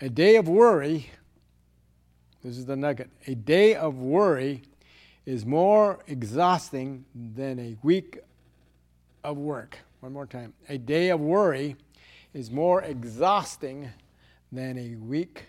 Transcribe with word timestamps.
A 0.00 0.08
day 0.08 0.36
of 0.36 0.48
worry, 0.48 1.10
this 2.44 2.56
is 2.56 2.66
the 2.66 2.76
nugget, 2.76 3.10
a 3.26 3.34
day 3.34 3.74
of 3.74 3.96
worry 3.96 4.62
is 5.26 5.44
more 5.44 5.98
exhausting 6.06 7.04
than 7.14 7.58
a 7.58 7.76
week 7.82 8.20
of 9.24 9.36
work. 9.38 9.78
One 9.98 10.12
more 10.12 10.26
time. 10.26 10.54
A 10.68 10.78
day 10.78 11.08
of 11.08 11.18
worry 11.18 11.74
is 12.32 12.48
more 12.48 12.82
exhausting 12.82 13.88
than 14.52 14.78
a 14.78 14.94
week 14.94 15.46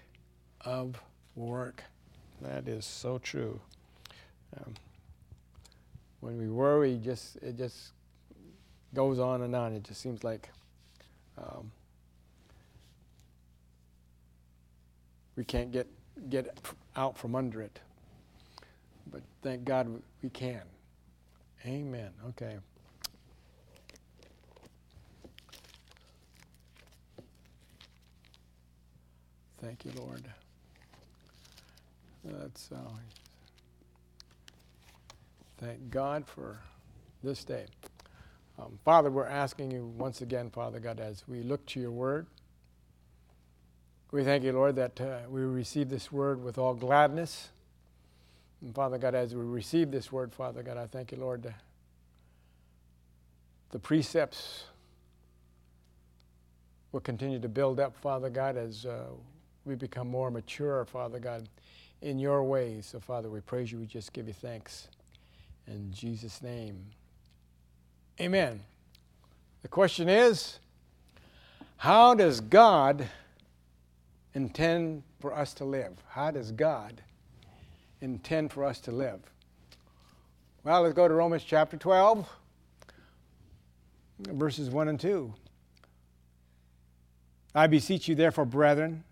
of 0.61 0.99
work. 1.35 1.83
That 2.41 2.67
is 2.67 2.85
so 2.85 3.19
true. 3.19 3.59
Um, 4.57 4.73
when 6.21 6.39
we 6.39 6.47
worry, 6.47 6.99
just 7.03 7.35
it 7.37 7.55
just 7.55 7.91
goes 8.95 9.19
on 9.19 9.43
and 9.43 9.55
on. 9.55 9.73
It 9.73 9.83
just 9.83 10.01
seems 10.01 10.23
like 10.23 10.49
um, 11.37 11.71
we 15.39 15.45
can't 15.45 15.71
get 15.71 15.87
get 16.29 16.59
out 16.97 17.17
from 17.17 17.33
under 17.33 17.61
it. 17.61 17.79
But 19.09 19.21
thank 19.41 19.63
God 19.63 19.87
we 20.21 20.29
can. 20.29 20.63
Amen. 21.65 22.09
Okay. 22.27 22.57
Thank 29.61 29.85
you, 29.85 29.91
Lord. 29.95 30.25
That's 32.25 32.69
uh, 32.73 32.75
thank 35.57 35.89
God 35.89 36.27
for 36.27 36.59
this 37.23 37.45
day. 37.45 37.65
Um, 38.59 38.77
Father, 38.83 39.09
we're 39.09 39.25
asking 39.25 39.71
you 39.71 39.85
once 39.97 40.19
again, 40.19 40.49
Father 40.49 40.81
God, 40.81 40.99
as 40.99 41.25
we 41.29 41.43
look 41.43 41.65
to 41.67 41.79
your 41.79 41.91
word, 41.91 42.27
we 44.11 44.23
thank 44.23 44.43
you, 44.43 44.53
Lord, 44.53 44.75
that 44.75 44.99
uh, 44.99 45.19
we 45.29 45.41
receive 45.41 45.89
this 45.89 46.11
word 46.11 46.43
with 46.43 46.57
all 46.57 46.73
gladness. 46.73 47.49
And 48.61 48.73
Father 48.73 48.97
God, 48.97 49.13
as 49.13 49.35
we 49.35 49.43
receive 49.43 49.91
this 49.91 50.11
word, 50.11 50.33
Father 50.33 50.63
God, 50.63 50.77
I 50.77 50.87
thank 50.87 51.11
you, 51.11 51.19
Lord, 51.19 51.53
the 53.71 53.79
precepts 53.79 54.63
will 56.91 56.99
continue 57.01 57.39
to 57.39 57.47
build 57.47 57.79
up, 57.79 57.95
Father 57.95 58.29
God, 58.29 58.57
as 58.57 58.85
uh, 58.85 59.05
we 59.63 59.75
become 59.75 60.07
more 60.07 60.31
mature, 60.31 60.85
Father 60.85 61.19
God, 61.19 61.47
in 62.01 62.17
your 62.17 62.43
ways. 62.43 62.87
So, 62.87 62.99
Father, 62.99 63.29
we 63.29 63.41
praise 63.41 63.71
you. 63.71 63.77
We 63.77 63.85
just 63.85 64.11
give 64.11 64.27
you 64.27 64.33
thanks. 64.33 64.87
In 65.67 65.91
Jesus' 65.93 66.41
name, 66.41 66.83
amen. 68.19 68.59
The 69.61 69.67
question 69.67 70.09
is 70.09 70.57
how 71.77 72.15
does 72.15 72.41
God 72.41 73.07
intend 74.33 75.03
for 75.19 75.33
us 75.33 75.53
to 75.55 75.65
live? 75.65 75.93
How 76.09 76.31
does 76.31 76.51
God 76.51 77.01
intend 78.01 78.51
for 78.51 78.63
us 78.63 78.79
to 78.81 78.91
live? 78.91 79.19
Well, 80.63 80.81
let's 80.81 80.93
go 80.93 81.07
to 81.07 81.13
Romans 81.13 81.43
chapter 81.43 81.77
12, 81.77 82.27
verses 84.19 84.69
1 84.69 84.87
and 84.89 84.99
2. 84.99 85.33
I 87.55 87.67
beseech 87.67 88.07
you, 88.07 88.15
therefore, 88.15 88.45
brethren, 88.45 89.03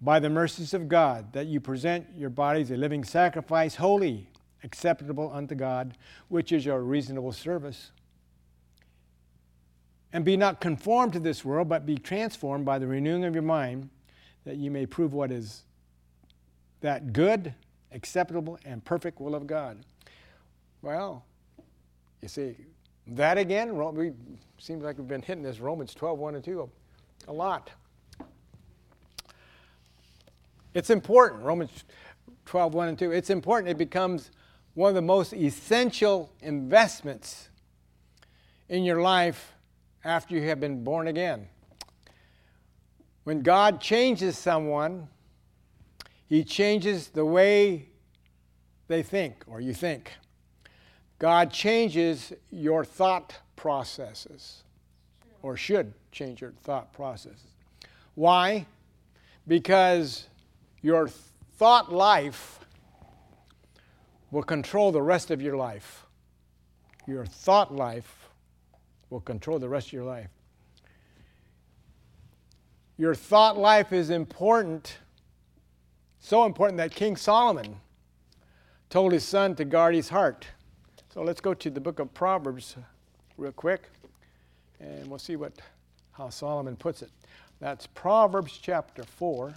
by 0.00 0.20
the 0.20 0.30
mercies 0.30 0.72
of 0.74 0.88
God, 0.88 1.32
that 1.32 1.46
you 1.46 1.60
present 1.60 2.06
your 2.16 2.30
bodies 2.30 2.70
a 2.70 2.76
living 2.76 3.04
sacrifice, 3.04 3.74
holy, 3.76 4.28
acceptable 4.62 5.30
unto 5.32 5.54
God, 5.54 5.96
which 6.28 6.52
is 6.52 6.64
your 6.64 6.80
reasonable 6.80 7.32
service. 7.32 7.90
And 10.12 10.24
be 10.24 10.36
not 10.36 10.60
conformed 10.60 11.12
to 11.12 11.20
this 11.20 11.44
world, 11.44 11.68
but 11.68 11.86
be 11.86 11.96
transformed 11.96 12.64
by 12.64 12.78
the 12.78 12.86
renewing 12.86 13.24
of 13.24 13.34
your 13.34 13.42
mind, 13.42 13.90
that 14.44 14.56
you 14.56 14.70
may 14.70 14.86
prove 14.86 15.12
what 15.12 15.30
is 15.30 15.62
that 16.80 17.12
good, 17.12 17.54
acceptable, 17.92 18.58
and 18.64 18.84
perfect 18.84 19.20
will 19.20 19.34
of 19.34 19.46
God. 19.46 19.78
Well, 20.82 21.24
you 22.22 22.28
see, 22.28 22.56
that 23.06 23.38
again, 23.38 23.76
we 23.94 24.12
seems 24.58 24.82
like 24.82 24.98
we've 24.98 25.08
been 25.08 25.22
hitting 25.22 25.42
this 25.42 25.60
Romans 25.60 25.94
12, 25.94 26.18
1 26.18 26.34
and 26.34 26.44
2 26.44 26.70
a 27.28 27.32
lot. 27.32 27.70
It's 30.74 30.90
important, 30.90 31.42
Romans 31.42 31.84
12, 32.46 32.74
1 32.74 32.88
and 32.88 32.98
2. 32.98 33.12
It's 33.12 33.30
important. 33.30 33.70
It 33.70 33.78
becomes 33.78 34.30
one 34.74 34.88
of 34.88 34.94
the 34.94 35.02
most 35.02 35.32
essential 35.32 36.32
investments 36.40 37.48
in 38.68 38.84
your 38.84 39.00
life 39.00 39.52
after 40.04 40.34
you 40.34 40.42
have 40.48 40.60
been 40.60 40.82
born 40.82 41.08
again. 41.08 41.48
When 43.24 43.42
God 43.42 43.80
changes 43.80 44.38
someone, 44.38 45.08
He 46.26 46.44
changes 46.44 47.08
the 47.08 47.24
way 47.24 47.88
they 48.88 49.02
think 49.02 49.44
or 49.46 49.60
you 49.60 49.74
think. 49.74 50.12
God 51.18 51.52
changes 51.52 52.32
your 52.50 52.84
thought 52.84 53.34
processes, 53.54 54.62
or 55.42 55.54
should 55.54 55.92
change 56.12 56.40
your 56.40 56.52
thought 56.62 56.94
processes. 56.94 57.44
Why? 58.14 58.66
Because 59.46 60.26
your 60.80 61.08
thought 61.58 61.92
life 61.92 62.60
will 64.30 64.42
control 64.42 64.92
the 64.92 65.02
rest 65.02 65.30
of 65.30 65.42
your 65.42 65.56
life. 65.56 66.06
Your 67.06 67.26
thought 67.26 67.74
life 67.74 68.29
will 69.10 69.20
control 69.20 69.58
the 69.58 69.68
rest 69.68 69.88
of 69.88 69.92
your 69.92 70.04
life. 70.04 70.28
Your 72.96 73.14
thought 73.14 73.58
life 73.58 73.92
is 73.92 74.10
important, 74.10 74.98
so 76.20 76.44
important 76.44 76.78
that 76.78 76.94
King 76.94 77.16
Solomon 77.16 77.76
told 78.88 79.12
his 79.12 79.24
son 79.24 79.54
to 79.56 79.64
guard 79.64 79.94
his 79.94 80.08
heart. 80.08 80.46
So 81.12 81.22
let's 81.22 81.40
go 81.40 81.54
to 81.54 81.70
the 81.70 81.80
book 81.80 81.98
of 81.98 82.12
Proverbs 82.14 82.76
real 83.36 83.52
quick, 83.52 83.88
and 84.78 85.08
we'll 85.08 85.18
see 85.18 85.36
what, 85.36 85.54
how 86.12 86.28
Solomon 86.28 86.76
puts 86.76 87.02
it. 87.02 87.10
That's 87.58 87.86
Proverbs 87.86 88.58
chapter 88.62 89.02
4. 89.02 89.54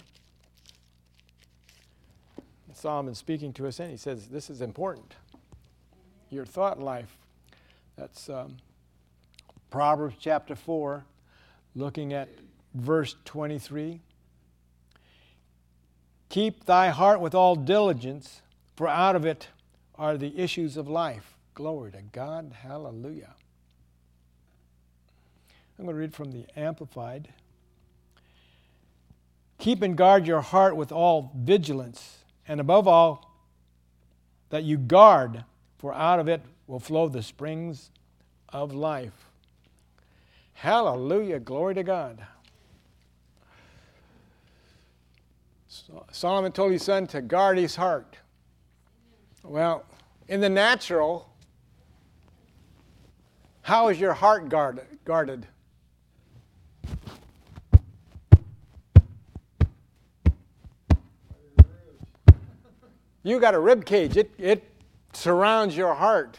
Solomon 2.74 3.14
speaking 3.14 3.52
to 3.52 3.66
us, 3.66 3.78
and 3.78 3.90
he 3.90 3.96
says, 3.96 4.26
This 4.26 4.50
is 4.50 4.60
important. 4.60 5.14
Your 6.30 6.44
thought 6.44 6.80
life. 6.80 7.16
That's 7.96 8.28
um, 8.28 8.56
Proverbs 9.74 10.14
chapter 10.20 10.54
4, 10.54 11.04
looking 11.74 12.12
at 12.12 12.28
verse 12.74 13.16
23. 13.24 14.00
Keep 16.28 16.64
thy 16.64 16.90
heart 16.90 17.20
with 17.20 17.34
all 17.34 17.56
diligence, 17.56 18.42
for 18.76 18.86
out 18.86 19.16
of 19.16 19.26
it 19.26 19.48
are 19.96 20.16
the 20.16 20.38
issues 20.38 20.76
of 20.76 20.86
life. 20.86 21.34
Glory 21.54 21.90
to 21.90 22.02
God. 22.02 22.52
Hallelujah. 22.62 23.34
I'm 25.76 25.86
going 25.86 25.96
to 25.96 26.00
read 26.00 26.14
from 26.14 26.30
the 26.30 26.46
Amplified. 26.54 27.30
Keep 29.58 29.82
and 29.82 29.96
guard 29.96 30.24
your 30.24 30.42
heart 30.42 30.76
with 30.76 30.92
all 30.92 31.32
vigilance 31.34 32.18
and 32.46 32.60
above 32.60 32.86
all, 32.86 33.28
that 34.50 34.62
you 34.62 34.78
guard, 34.78 35.42
for 35.78 35.92
out 35.92 36.20
of 36.20 36.28
it 36.28 36.42
will 36.68 36.78
flow 36.78 37.08
the 37.08 37.24
springs 37.24 37.90
of 38.50 38.72
life. 38.72 39.32
Hallelujah. 40.54 41.40
Glory 41.40 41.74
to 41.74 41.82
God. 41.82 42.26
Solomon 46.10 46.52
told 46.52 46.72
his 46.72 46.82
son 46.82 47.06
to 47.08 47.20
guard 47.20 47.58
his 47.58 47.76
heart. 47.76 48.16
Well, 49.42 49.84
in 50.28 50.40
the 50.40 50.48
natural, 50.48 51.28
how 53.62 53.88
is 53.88 54.00
your 54.00 54.14
heart 54.14 54.48
guarded? 54.48 54.86
guarded? 55.04 55.46
You 63.22 63.40
got 63.40 63.54
a 63.54 63.58
rib 63.58 63.86
cage. 63.86 64.16
It, 64.16 64.32
it 64.38 64.64
surrounds 65.14 65.76
your 65.76 65.94
heart. 65.94 66.38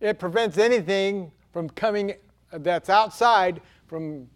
It 0.00 0.18
prevents 0.18 0.58
anything 0.58 1.32
from 1.50 1.70
coming 1.70 2.14
that's 2.52 2.88
outside 2.88 3.60
from 3.86 4.28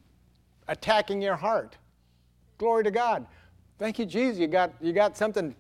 attacking 0.68 1.20
your 1.20 1.36
heart. 1.36 1.76
Glory 2.58 2.84
to 2.84 2.90
God. 2.90 3.26
Thank 3.78 3.98
you, 3.98 4.06
Jesus. 4.06 4.38
You 4.38 4.46
got, 4.46 4.72
you 4.80 4.92
got 4.92 5.16
something 5.16 5.54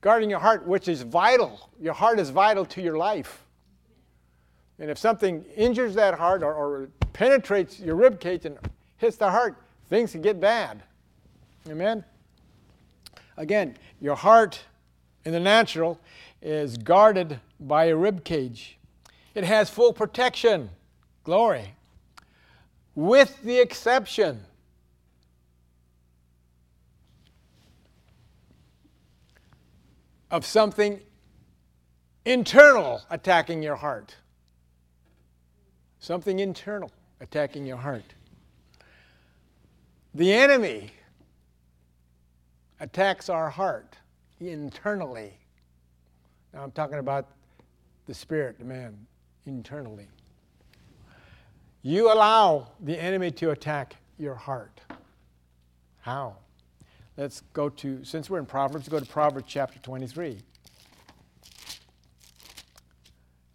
guarding 0.00 0.30
your 0.30 0.38
heart, 0.38 0.66
which 0.66 0.88
is 0.88 1.02
vital. 1.02 1.70
Your 1.80 1.94
heart 1.94 2.18
is 2.18 2.30
vital 2.30 2.64
to 2.66 2.80
your 2.80 2.96
life. 2.96 3.44
And 4.78 4.90
if 4.90 4.98
something 4.98 5.44
injures 5.56 5.94
that 5.94 6.14
heart 6.14 6.42
or, 6.42 6.54
or 6.54 6.88
penetrates 7.12 7.80
your 7.80 7.96
rib 7.96 8.18
cage 8.18 8.46
and 8.46 8.56
hits 8.96 9.16
the 9.16 9.30
heart, 9.30 9.56
things 9.88 10.12
can 10.12 10.22
get 10.22 10.40
bad. 10.40 10.82
Amen? 11.68 12.04
Again, 13.36 13.76
your 14.00 14.16
heart 14.16 14.60
in 15.24 15.32
the 15.32 15.40
natural 15.40 16.00
is 16.40 16.78
guarded 16.78 17.40
by 17.58 17.86
a 17.86 17.96
rib 17.96 18.24
cage. 18.24 18.78
It 19.34 19.44
has 19.44 19.70
full 19.70 19.92
protection. 19.92 20.70
Glory. 21.24 21.74
With 22.94 23.42
the 23.42 23.58
exception 23.60 24.44
of 30.30 30.44
something 30.44 31.00
internal 32.24 33.02
attacking 33.10 33.62
your 33.62 33.76
heart. 33.76 34.16
Something 35.98 36.38
internal 36.38 36.90
attacking 37.20 37.66
your 37.66 37.76
heart. 37.76 38.14
The 40.14 40.32
enemy 40.32 40.92
attacks 42.80 43.28
our 43.28 43.50
heart 43.50 43.96
internally. 44.40 45.34
Now 46.52 46.64
I'm 46.64 46.72
talking 46.72 46.98
about 46.98 47.28
the 48.06 48.14
spirit, 48.14 48.58
the 48.58 48.64
man, 48.64 49.06
internally. 49.46 50.08
You 51.82 52.12
allow 52.12 52.68
the 52.80 53.00
enemy 53.00 53.30
to 53.32 53.50
attack 53.50 53.96
your 54.18 54.34
heart. 54.34 54.80
How? 56.00 56.36
Let's 57.16 57.42
go 57.52 57.68
to, 57.68 58.04
since 58.04 58.28
we're 58.28 58.38
in 58.38 58.46
Proverbs, 58.46 58.88
go 58.88 59.00
to 59.00 59.06
Proverbs 59.06 59.46
chapter 59.48 59.78
23. 59.78 60.38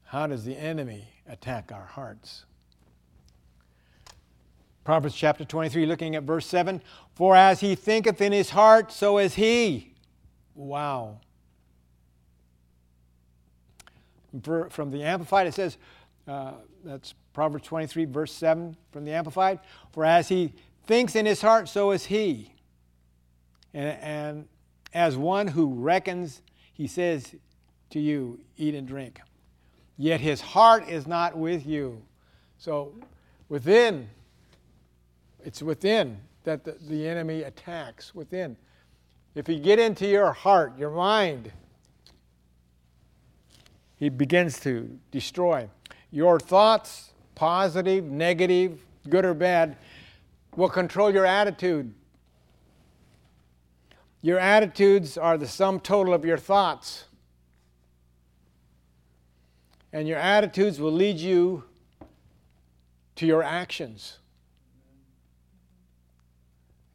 How 0.05 0.27
does 0.27 0.45
the 0.45 0.55
enemy 0.55 1.07
attack 1.27 1.71
our 1.71 1.85
hearts? 1.85 2.45
Proverbs 4.83 5.15
chapter 5.15 5.43
23, 5.43 5.87
looking 5.87 6.15
at 6.15 6.23
verse 6.23 6.45
7 6.45 6.81
For 7.15 7.35
as 7.35 7.59
he 7.59 7.73
thinketh 7.75 8.21
in 8.21 8.31
his 8.31 8.51
heart, 8.51 8.91
so 8.91 9.17
is 9.17 9.33
he. 9.33 9.93
Wow. 10.53 11.19
From 14.43 14.91
the 14.91 15.03
Amplified, 15.03 15.47
it 15.47 15.53
says, 15.53 15.77
uh, 16.27 16.53
that's 16.83 17.13
Proverbs 17.33 17.65
23, 17.65 18.05
verse 18.05 18.31
7 18.31 18.75
from 18.91 19.05
the 19.05 19.11
Amplified. 19.11 19.59
For 19.91 20.03
as 20.05 20.27
he 20.27 20.53
thinks 20.85 21.15
in 21.15 21.25
his 21.25 21.41
heart, 21.41 21.69
so 21.69 21.91
is 21.91 22.05
he. 22.05 22.53
And, 23.73 23.97
and 24.01 24.47
as 24.93 25.17
one 25.17 25.47
who 25.47 25.73
reckons, 25.73 26.41
he 26.73 26.87
says 26.87 27.35
to 27.91 27.99
you, 27.99 28.39
Eat 28.57 28.75
and 28.75 28.87
drink. 28.87 29.21
Yet 29.97 30.19
his 30.19 30.41
heart 30.41 30.89
is 30.89 31.07
not 31.07 31.37
with 31.37 31.65
you. 31.65 32.01
So 32.57 32.93
within 33.49 34.09
it's 35.45 35.61
within 35.61 36.17
that 36.43 36.63
the, 36.63 36.75
the 36.89 37.07
enemy 37.07 37.43
attacks, 37.43 38.13
within. 38.15 38.57
If 39.35 39.47
he 39.47 39.59
get 39.59 39.79
into 39.79 40.07
your 40.07 40.33
heart, 40.33 40.77
your 40.77 40.89
mind, 40.89 41.51
he 43.97 44.09
begins 44.09 44.59
to 44.61 44.99
destroy. 45.11 45.69
Your 46.11 46.39
thoughts, 46.39 47.13
positive, 47.33 48.05
negative, 48.05 48.85
good 49.09 49.25
or 49.25 49.33
bad, 49.33 49.77
will 50.55 50.69
control 50.69 51.13
your 51.13 51.25
attitude. 51.25 51.93
Your 54.21 54.39
attitudes 54.39 55.17
are 55.17 55.37
the 55.37 55.47
sum 55.47 55.79
total 55.79 56.13
of 56.13 56.25
your 56.25 56.37
thoughts. 56.37 57.05
And 59.93 60.07
your 60.07 60.17
attitudes 60.17 60.79
will 60.79 60.91
lead 60.91 61.17
you 61.17 61.63
to 63.15 63.25
your 63.25 63.43
actions. 63.43 64.17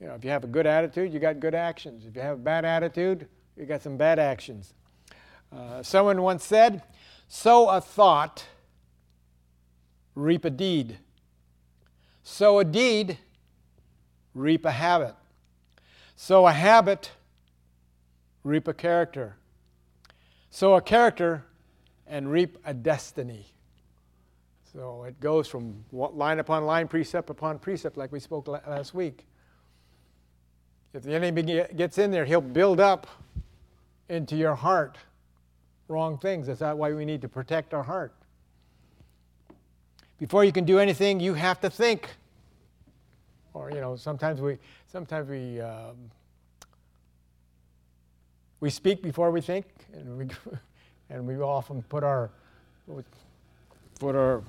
You 0.01 0.07
know, 0.07 0.15
if 0.15 0.25
you 0.25 0.31
have 0.31 0.45
a 0.45 0.49
good 0.49 0.67
attitude, 0.67 1.13
you 1.13 1.21
got 1.21 1.41
good 1.41 1.55
actions. 1.55 2.07
If 2.07 2.17
you 2.17 2.23
have 2.23 2.39
a 2.39 2.43
bad 2.43 2.65
attitude, 2.65 3.29
you 3.57 3.67
got 3.67 3.83
some 3.83 3.97
bad 3.97 4.19
actions. 4.19 4.75
Uh, 5.53 5.83
someone 5.83 6.23
once 6.23 6.45
said, 6.45 6.83
Sow 7.29 7.69
a 7.69 7.81
thought, 7.81 8.45
reap 10.15 10.45
a 10.45 10.51
deed. 10.51 10.99
Sow 12.23 12.59
a 12.59 12.65
deed, 12.65 13.19
reap 14.35 14.65
a 14.65 14.71
habit. 14.71 15.15
Sow 16.17 16.47
a 16.47 16.53
habit, 16.53 17.13
reap 18.45 18.69
a 18.69 18.75
character. 18.75 19.37
Sow 20.51 20.75
a 20.75 20.81
character, 20.81 21.45
and 22.07 22.31
reap 22.31 22.59
a 22.65 22.75
destiny. 22.75 23.47
So 24.73 25.05
it 25.05 25.19
goes 25.21 25.49
from 25.49 25.85
line 25.93 26.39
upon 26.39 26.65
line, 26.65 26.87
precept 26.87 27.31
upon 27.31 27.59
precept, 27.59 27.97
like 27.97 28.13
we 28.13 28.21
spoke 28.21 28.47
last 28.47 28.95
week. 28.95 29.27
If 30.93 31.03
the 31.03 31.15
enemy 31.15 31.43
gets 31.77 31.99
in 31.99 32.11
there, 32.11 32.25
he'll 32.25 32.41
build 32.41 32.81
up 32.81 33.07
into 34.09 34.37
your 34.37 34.57
heart 34.57 34.99
wrong 35.91 36.17
things. 36.17 36.47
That's 36.47 36.61
why 36.61 36.93
we 36.93 37.05
need 37.05 37.21
to 37.23 37.29
protect 37.29 37.75
our 37.75 37.83
heart. 37.83 38.15
Before 40.19 40.45
you 40.45 40.53
can 40.53 40.65
do 40.65 40.79
anything, 40.79 41.21
you 41.21 41.35
have 41.35 41.61
to 41.61 41.71
think. 41.71 42.09
Or 43.53 43.71
you 43.71 43.81
know, 43.81 43.97
sometimes 43.97 44.41
we 44.41 44.59
sometimes 44.87 45.29
we 45.29 45.61
um, 45.61 45.97
we 48.61 48.71
speak 48.71 49.03
before 49.03 49.31
we 49.31 49.41
think, 49.41 49.67
and 49.93 50.17
we 50.17 50.29
and 51.11 51.27
we 51.27 51.37
often 51.39 51.83
put 51.83 52.05
our 52.05 52.31
put 53.99 54.15
our 54.15 54.43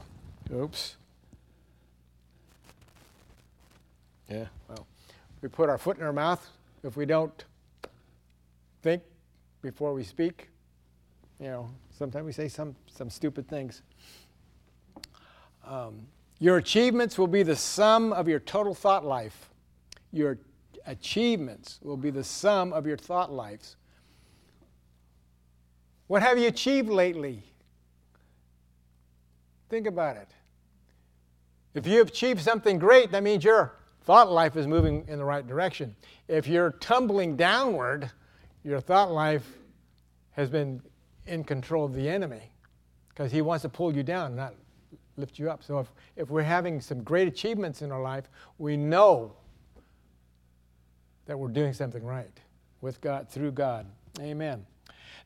oops. 0.53 0.95
Yeah, 4.29 4.45
well 4.69 4.85
we 5.41 5.49
put 5.49 5.69
our 5.69 5.77
foot 5.77 5.97
in 5.97 6.03
our 6.03 6.13
mouth 6.13 6.47
if 6.83 6.95
we 6.95 7.05
don't 7.05 7.43
think 8.83 9.01
before 9.61 9.93
we 9.93 10.03
speak. 10.03 10.50
You 11.41 11.47
know, 11.47 11.69
sometimes 11.89 12.23
we 12.23 12.31
say 12.31 12.47
some, 12.47 12.75
some 12.85 13.09
stupid 13.09 13.47
things. 13.47 13.81
Um, 15.65 16.05
your 16.37 16.57
achievements 16.57 17.17
will 17.17 17.25
be 17.25 17.41
the 17.41 17.55
sum 17.55 18.13
of 18.13 18.27
your 18.27 18.39
total 18.39 18.75
thought 18.75 19.03
life. 19.03 19.49
Your 20.11 20.37
achievements 20.85 21.79
will 21.81 21.97
be 21.97 22.11
the 22.11 22.23
sum 22.23 22.71
of 22.73 22.85
your 22.85 22.97
thought 22.97 23.31
lives. 23.33 23.75
What 26.05 26.21
have 26.21 26.37
you 26.37 26.47
achieved 26.47 26.89
lately? 26.89 27.41
Think 29.67 29.87
about 29.87 30.17
it. 30.17 30.27
If 31.73 31.87
you 31.87 31.97
have 31.99 32.09
achieved 32.09 32.41
something 32.41 32.77
great, 32.77 33.11
that 33.11 33.23
means 33.23 33.43
you're 33.43 33.73
thought 34.03 34.31
life 34.31 34.55
is 34.55 34.67
moving 34.67 35.05
in 35.07 35.17
the 35.17 35.25
right 35.25 35.47
direction. 35.47 35.95
If 36.27 36.47
you're 36.47 36.71
tumbling 36.73 37.35
downward, 37.35 38.11
your 38.63 38.79
thought 38.79 39.11
life 39.11 39.47
has 40.33 40.47
been 40.47 40.81
in 41.27 41.43
control 41.43 41.85
of 41.85 41.93
the 41.93 42.07
enemy 42.07 42.51
because 43.09 43.31
he 43.31 43.41
wants 43.41 43.61
to 43.63 43.69
pull 43.69 43.95
you 43.95 44.03
down, 44.03 44.35
not 44.35 44.53
lift 45.17 45.37
you 45.37 45.49
up. 45.49 45.63
So 45.63 45.79
if, 45.79 45.87
if 46.15 46.29
we're 46.29 46.43
having 46.43 46.81
some 46.81 47.03
great 47.03 47.27
achievements 47.27 47.81
in 47.81 47.91
our 47.91 48.01
life, 48.01 48.29
we 48.57 48.77
know 48.77 49.33
that 51.25 51.37
we're 51.37 51.49
doing 51.49 51.73
something 51.73 52.03
right 52.03 52.39
with 52.81 52.99
God, 53.01 53.29
through 53.29 53.51
God. 53.51 53.85
Amen. 54.19 54.65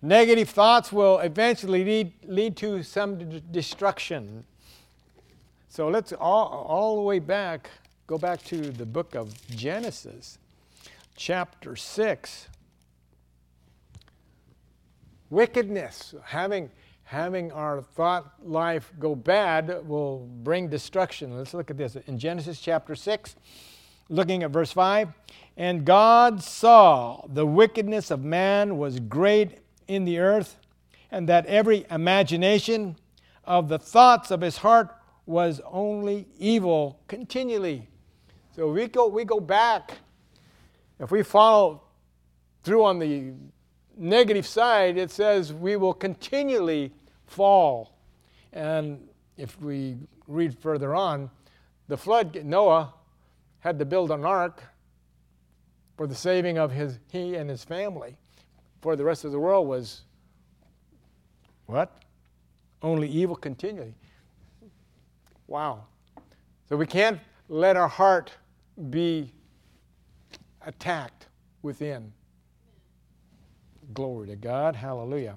Negative 0.01 0.49
thoughts 0.49 0.91
will 0.91 1.19
eventually 1.19 1.83
lead, 1.83 2.13
lead 2.25 2.57
to 2.57 2.83
some 2.83 3.17
d- 3.17 3.41
destruction. 3.51 4.43
So 5.69 5.87
let's 5.87 6.11
all, 6.13 6.47
all 6.67 6.95
the 6.95 7.01
way 7.01 7.19
back 7.19 7.69
Go 8.07 8.19
back 8.19 8.43
to 8.43 8.69
the 8.69 8.85
book 8.85 9.15
of 9.15 9.33
Genesis, 9.47 10.37
chapter 11.15 11.75
6. 11.75 12.47
Wickedness, 15.29 16.13
having, 16.23 16.69
having 17.03 17.51
our 17.51 17.81
thought 17.81 18.33
life 18.43 18.93
go 18.99 19.15
bad, 19.15 19.87
will 19.87 20.27
bring 20.43 20.69
destruction. 20.69 21.35
Let's 21.35 21.53
look 21.53 21.71
at 21.71 21.77
this. 21.77 21.95
In 22.07 22.19
Genesis 22.19 22.59
chapter 22.59 22.95
6, 22.95 23.35
looking 24.09 24.43
at 24.43 24.51
verse 24.51 24.71
5 24.71 25.09
And 25.57 25.83
God 25.83 26.43
saw 26.43 27.25
the 27.27 27.45
wickedness 27.45 28.11
of 28.11 28.23
man 28.23 28.77
was 28.77 28.99
great 28.99 29.59
in 29.87 30.05
the 30.05 30.19
earth, 30.19 30.57
and 31.11 31.27
that 31.27 31.45
every 31.47 31.85
imagination 31.89 32.95
of 33.43 33.67
the 33.67 33.79
thoughts 33.79 34.29
of 34.29 34.41
his 34.41 34.57
heart 34.57 34.95
was 35.25 35.59
only 35.65 36.27
evil 36.37 36.99
continually. 37.07 37.87
So 38.55 38.71
we 38.71 38.87
go, 38.87 39.07
we 39.07 39.25
go 39.25 39.39
back. 39.39 39.91
If 40.99 41.11
we 41.11 41.23
follow 41.23 41.81
through 42.63 42.85
on 42.85 42.99
the 42.99 43.33
negative 43.97 44.45
side, 44.45 44.97
it 44.97 45.11
says 45.11 45.53
we 45.53 45.75
will 45.75 45.93
continually 45.93 46.91
fall. 47.27 47.95
And 48.53 49.07
if 49.37 49.59
we 49.61 49.97
read 50.27 50.57
further 50.57 50.95
on, 50.95 51.29
the 51.87 51.97
flood, 51.97 52.43
Noah 52.43 52.93
had 53.59 53.79
to 53.79 53.85
build 53.85 54.11
an 54.11 54.25
ark 54.25 54.63
for 55.97 56.07
the 56.07 56.15
saving 56.15 56.57
of 56.57 56.71
his, 56.71 56.99
he 57.11 57.35
and 57.35 57.49
his 57.49 57.63
family. 57.63 58.17
For 58.81 58.95
the 58.95 59.03
rest 59.03 59.25
of 59.25 59.31
the 59.31 59.39
world 59.39 59.67
was 59.67 60.01
what? 61.65 62.03
Only 62.81 63.07
evil 63.07 63.35
continually. 63.35 63.95
Wow. 65.47 65.85
So 66.69 66.75
we 66.75 66.85
can't 66.85 67.19
let 67.49 67.75
our 67.77 67.87
heart 67.87 68.31
be 68.89 69.31
attacked 70.65 71.27
within. 71.61 72.11
Glory 73.93 74.27
to 74.27 74.35
God. 74.35 74.75
Hallelujah. 74.75 75.35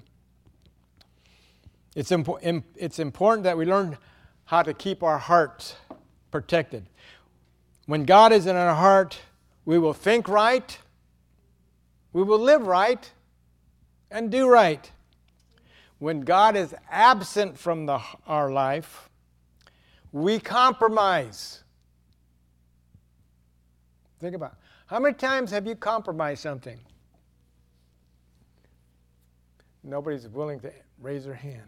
It's, 1.95 2.11
impo- 2.11 2.63
it's 2.77 2.99
important 2.99 3.45
that 3.45 3.57
we 3.57 3.67
learn 3.67 3.99
how 4.45 4.63
to 4.63 4.73
keep 4.73 5.03
our 5.03 5.19
hearts 5.19 5.75
protected. 6.31 6.87
When 7.87 8.05
God 8.05 8.33
is 8.33 8.47
in 8.47 8.57
our 8.57 8.75
heart, 8.75 9.19
we 9.65 9.79
will 9.79 9.93
think 9.93 10.29
right, 10.29 10.79
we 12.13 12.23
will 12.23 12.39
live 12.39 12.67
right, 12.67 13.11
and 14.11 14.31
do 14.31 14.49
right. 14.49 14.91
When 15.99 16.21
God 16.21 16.57
is 16.57 16.75
absent 16.91 17.59
from 17.59 17.87
the, 17.87 18.01
our 18.27 18.51
life, 18.51 19.09
we 20.13 20.39
compromise. 20.39 21.65
Think 24.21 24.35
about 24.35 24.53
it. 24.53 24.59
how 24.87 25.01
many 25.01 25.15
times 25.15 25.51
have 25.51 25.67
you 25.67 25.75
compromised 25.75 26.43
something? 26.43 26.79
Nobody's 29.85 30.29
willing 30.29 30.61
to 30.61 30.73
raise 31.01 31.25
their 31.25 31.35
hand. 31.35 31.63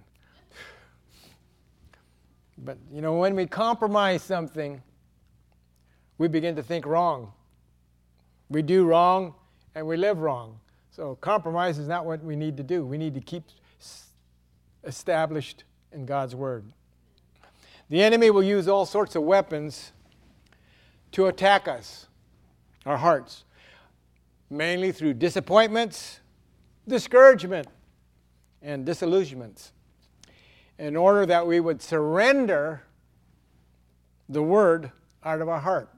But 2.58 2.78
you 2.92 3.00
know, 3.00 3.14
when 3.14 3.34
we 3.34 3.46
compromise 3.46 4.22
something, 4.22 4.82
we 6.18 6.28
begin 6.28 6.56
to 6.56 6.62
think 6.62 6.84
wrong. 6.84 7.32
We 8.50 8.62
do 8.62 8.84
wrong 8.84 9.34
and 9.74 9.86
we 9.86 9.96
live 9.96 10.18
wrong. 10.18 10.60
So 10.90 11.14
compromise 11.16 11.78
is 11.78 11.88
not 11.88 12.04
what 12.04 12.22
we 12.22 12.36
need 12.36 12.56
to 12.58 12.62
do. 12.62 12.84
We 12.84 12.98
need 12.98 13.14
to 13.14 13.20
keep 13.20 13.44
established 14.84 15.64
in 15.92 16.04
God's 16.04 16.34
word. 16.34 16.64
The 17.88 18.02
enemy 18.02 18.30
will 18.30 18.42
use 18.42 18.68
all 18.68 18.86
sorts 18.86 19.16
of 19.16 19.22
weapons 19.22 19.92
to 21.12 21.26
attack 21.26 21.66
us, 21.66 22.06
our 22.86 22.96
hearts, 22.96 23.44
mainly 24.48 24.92
through 24.92 25.14
disappointments, 25.14 26.20
discouragement, 26.86 27.66
and 28.62 28.84
disillusionments, 28.86 29.72
in 30.78 30.96
order 30.96 31.26
that 31.26 31.46
we 31.46 31.60
would 31.60 31.82
surrender 31.82 32.82
the 34.28 34.42
word 34.42 34.92
out 35.24 35.40
of 35.40 35.48
our 35.48 35.60
heart. 35.60 35.90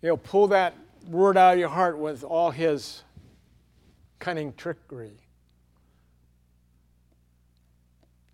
He'll 0.00 0.16
pull 0.16 0.48
that 0.48 0.74
word 1.08 1.36
out 1.36 1.54
of 1.54 1.58
your 1.58 1.70
heart 1.70 1.98
with 1.98 2.22
all 2.22 2.50
his 2.50 3.02
cunning 4.18 4.52
trickery. 4.52 5.16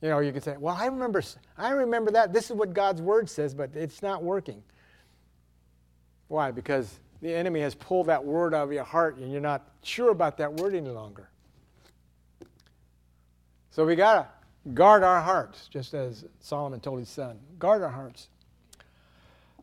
You 0.02 0.08
know, 0.08 0.18
you 0.18 0.32
can 0.32 0.42
say, 0.42 0.56
"Well, 0.56 0.74
I 0.74 0.86
remember, 0.86 1.22
I 1.56 1.70
remember 1.70 2.10
that. 2.10 2.32
This 2.32 2.50
is 2.50 2.56
what 2.56 2.72
God's 2.74 3.00
word 3.00 3.30
says, 3.30 3.54
but 3.54 3.70
it's 3.76 4.02
not 4.02 4.22
working." 4.22 4.62
Why? 6.28 6.50
Because 6.50 6.98
the 7.22 7.34
enemy 7.34 7.60
has 7.60 7.74
pulled 7.74 8.06
that 8.06 8.24
word 8.24 8.54
out 8.54 8.64
of 8.64 8.72
your 8.72 8.84
heart, 8.84 9.16
and 9.16 9.30
you're 9.30 9.40
not 9.40 9.68
sure 9.82 10.10
about 10.10 10.36
that 10.38 10.54
word 10.54 10.74
any 10.74 10.90
longer. 10.90 11.29
So 13.70 13.86
we 13.86 13.94
got 13.94 14.14
to 14.64 14.70
guard 14.70 15.02
our 15.02 15.20
hearts, 15.20 15.68
just 15.68 15.94
as 15.94 16.24
Solomon 16.40 16.80
told 16.80 16.98
his 16.98 17.08
son. 17.08 17.38
Guard 17.58 17.82
our 17.82 17.90
hearts. 17.90 18.28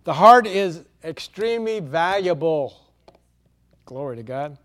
The 0.06 0.14
heart 0.14 0.48
is 0.48 0.86
extremely 1.04 1.82
valuable. 1.82 2.80
Glory 3.86 4.16
to 4.16 4.24
God. 4.24 4.58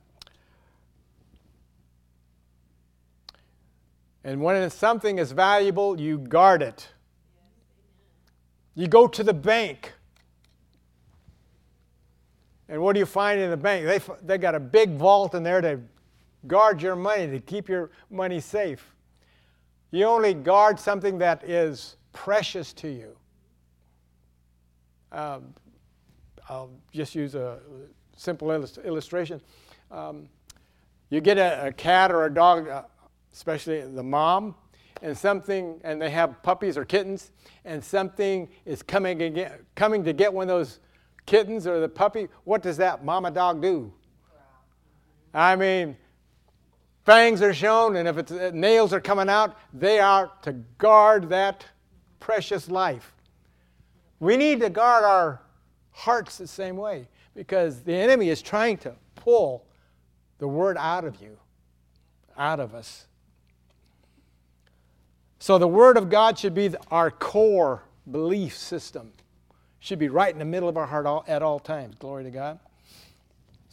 And 4.24 4.40
when 4.40 4.70
something 4.70 5.18
is 5.18 5.32
valuable, 5.32 6.00
you 6.00 6.18
guard 6.18 6.62
it. 6.62 6.88
You 8.76 8.86
go 8.86 9.08
to 9.08 9.24
the 9.24 9.34
bank. 9.34 9.92
And 12.68 12.80
what 12.80 12.92
do 12.92 13.00
you 13.00 13.06
find 13.06 13.40
in 13.40 13.50
the 13.50 13.56
bank? 13.56 13.84
They, 13.84 14.00
they 14.24 14.38
got 14.38 14.54
a 14.54 14.60
big 14.60 14.90
vault 14.90 15.34
in 15.34 15.42
there 15.42 15.60
to 15.60 15.80
guard 16.46 16.80
your 16.80 16.94
money, 16.94 17.26
to 17.26 17.40
keep 17.40 17.68
your 17.68 17.90
money 18.08 18.38
safe. 18.38 18.91
You 19.92 20.06
only 20.06 20.32
guard 20.32 20.80
something 20.80 21.18
that 21.18 21.44
is 21.44 21.96
precious 22.14 22.72
to 22.72 22.88
you. 22.88 23.14
Um, 25.12 25.54
I'll 26.48 26.70
just 26.92 27.14
use 27.14 27.34
a 27.34 27.58
simple 28.16 28.50
illustration. 28.50 29.42
Um, 29.90 30.30
you 31.10 31.20
get 31.20 31.36
a, 31.36 31.66
a, 31.66 31.72
cat 31.72 32.10
or 32.10 32.24
a 32.24 32.32
dog, 32.32 32.68
uh, 32.68 32.84
especially 33.34 33.82
the 33.82 34.02
mom, 34.02 34.54
and 35.02 35.16
something, 35.16 35.78
and 35.84 36.00
they 36.00 36.08
have 36.08 36.42
puppies 36.42 36.78
or 36.78 36.86
kittens, 36.86 37.30
and 37.66 37.84
something 37.84 38.48
is 38.64 38.82
coming, 38.82 39.20
again, 39.20 39.52
coming 39.74 40.02
to 40.04 40.14
get 40.14 40.32
one 40.32 40.44
of 40.44 40.56
those 40.56 40.80
kittens 41.26 41.66
or 41.66 41.80
the 41.80 41.88
puppy. 41.88 42.28
What 42.44 42.62
does 42.62 42.78
that 42.78 43.04
mama 43.04 43.30
dog 43.30 43.60
do? 43.60 43.92
I 45.34 45.54
mean, 45.54 45.98
fangs 47.04 47.42
are 47.42 47.54
shown, 47.54 47.96
and 47.96 48.08
if 48.08 48.18
it's, 48.18 48.32
uh, 48.32 48.50
nails 48.54 48.92
are 48.92 49.00
coming 49.00 49.28
out, 49.28 49.56
they 49.72 49.98
are 49.98 50.30
to 50.42 50.52
guard 50.78 51.28
that 51.30 51.64
precious 52.20 52.68
life. 52.68 53.12
We 54.20 54.36
need 54.36 54.60
to 54.60 54.70
guard 54.70 55.04
our 55.04 55.40
hearts 55.90 56.38
the 56.38 56.46
same 56.46 56.76
way 56.76 57.08
because 57.34 57.82
the 57.82 57.94
enemy 57.94 58.28
is 58.28 58.42
trying 58.42 58.76
to 58.78 58.94
pull 59.14 59.64
the 60.38 60.48
word 60.48 60.76
out 60.76 61.04
of 61.04 61.20
you, 61.20 61.38
out 62.36 62.60
of 62.60 62.74
us. 62.74 63.06
So 65.42 65.58
the 65.58 65.66
Word 65.66 65.96
of 65.96 66.08
God 66.08 66.38
should 66.38 66.54
be 66.54 66.72
our 66.88 67.10
core 67.10 67.82
belief 68.08 68.56
system. 68.56 69.12
Should 69.80 69.98
be 69.98 70.08
right 70.08 70.32
in 70.32 70.38
the 70.38 70.44
middle 70.44 70.68
of 70.68 70.76
our 70.76 70.86
heart 70.86 71.04
all, 71.04 71.24
at 71.26 71.42
all 71.42 71.58
times. 71.58 71.96
Glory 71.98 72.22
to 72.22 72.30
God. 72.30 72.60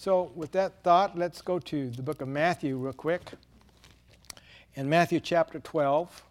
So, 0.01 0.31
with 0.33 0.53
that 0.53 0.81
thought, 0.81 1.17
let's 1.17 1.41
go 1.41 1.59
to 1.59 1.89
the 1.89 2.01
book 2.01 2.21
of 2.21 2.29
Matthew 2.29 2.77
real 2.77 2.93
quick. 2.93 3.31
In 4.75 4.87
Matthew 4.87 5.19
chapter 5.19 5.59
12. 5.59 6.23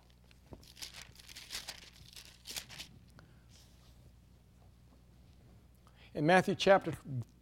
In 6.15 6.25
Matthew 6.25 6.55
chapter 6.55 6.95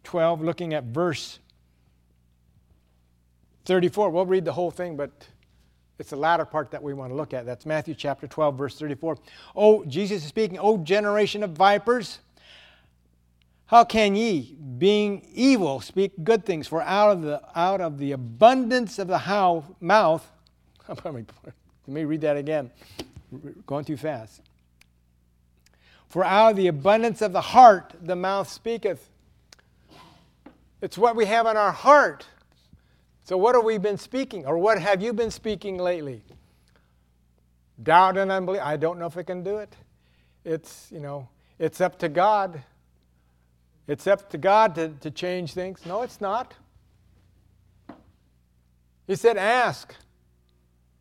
12, 0.03 0.41
looking 0.41 0.73
at 0.73 0.83
verse 0.83 1.39
34, 3.63 4.09
we'll 4.09 4.25
read 4.25 4.43
the 4.43 4.51
whole 4.51 4.69
thing, 4.69 4.97
but 4.97 5.29
it's 5.97 6.09
the 6.09 6.17
latter 6.17 6.43
part 6.43 6.71
that 6.71 6.83
we 6.83 6.93
want 6.93 7.09
to 7.09 7.15
look 7.15 7.33
at. 7.33 7.45
That's 7.45 7.65
Matthew 7.65 7.95
chapter 7.95 8.27
12, 8.27 8.57
verse 8.57 8.77
34. 8.77 9.17
Oh, 9.55 9.85
Jesus 9.85 10.23
is 10.23 10.27
speaking, 10.27 10.59
O 10.59 10.77
generation 10.77 11.41
of 11.41 11.51
vipers, 11.51 12.19
how 13.67 13.83
can 13.83 14.15
ye, 14.15 14.57
being 14.77 15.27
evil, 15.33 15.81
speak 15.81 16.11
good 16.23 16.45
things? 16.45 16.67
For 16.67 16.81
out 16.81 17.11
of 17.11 17.21
the, 17.21 17.41
out 17.55 17.81
of 17.81 17.97
the 17.97 18.13
abundance 18.13 18.99
of 18.99 19.07
the 19.07 19.17
how, 19.17 19.63
mouth, 19.79 20.29
let 20.87 21.13
me 21.87 22.03
read 22.03 22.21
that 22.21 22.37
again, 22.37 22.71
going 23.65 23.85
too 23.85 23.97
fast. 23.97 24.41
For 26.09 26.23
out 26.23 26.51
of 26.51 26.57
the 26.57 26.67
abundance 26.67 27.21
of 27.21 27.33
the 27.33 27.41
heart, 27.41 27.93
the 28.01 28.15
mouth 28.15 28.49
speaketh. 28.49 29.09
It's 30.81 30.97
what 30.97 31.15
we 31.15 31.25
have 31.25 31.45
in 31.47 31.57
our 31.57 31.71
heart 31.71 32.25
so, 33.27 33.35
what 33.35 33.55
have 33.55 33.65
we 33.65 33.77
been 33.77 33.97
speaking, 33.97 34.45
or 34.45 34.57
what 34.57 34.79
have 34.79 35.01
you 35.01 35.11
been 35.11 35.31
speaking 35.31 35.77
lately? 35.77 36.23
Doubt 37.83 38.17
and 38.17 38.31
unbelief. 38.31 38.61
I 38.63 38.77
don't 38.77 38.97
know 38.99 39.05
if 39.05 39.17
I 39.17 39.23
can 39.23 39.43
do 39.43 39.57
it. 39.57 39.75
It's, 40.45 40.87
you 40.93 41.01
know, 41.01 41.27
it's 41.59 41.81
up 41.81 41.99
to 41.99 42.07
God. 42.07 42.63
It's 43.87 44.05
up 44.05 44.29
to 44.31 44.37
God 44.37 44.75
to, 44.75 44.89
to 44.89 45.11
change 45.11 45.53
things. 45.53 45.85
No, 45.85 46.01
it's 46.01 46.19
not. 46.19 46.53
He 49.07 49.15
said, 49.15 49.37
Ask, 49.37 49.95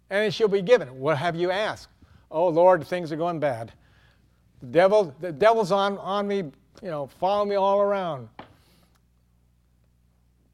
and 0.09 0.25
it 0.25 0.33
shall 0.33 0.49
be 0.49 0.63
given. 0.63 0.89
What 1.01 1.19
have 1.19 1.35
you 1.35 1.51
asked? 1.51 1.89
Oh, 2.31 2.49
Lord, 2.49 2.87
things 2.87 3.11
are 3.11 3.17
going 3.17 3.41
bad. 3.41 3.73
The 4.61 4.67
devil, 4.67 5.15
the 5.21 5.33
devil's 5.33 5.73
on, 5.73 5.99
on 5.99 6.29
me, 6.29 6.37
you 6.37 6.53
know, 6.91 7.09
following 7.19 7.49
me 7.49 7.57
all 7.57 7.81
around. 7.81 8.29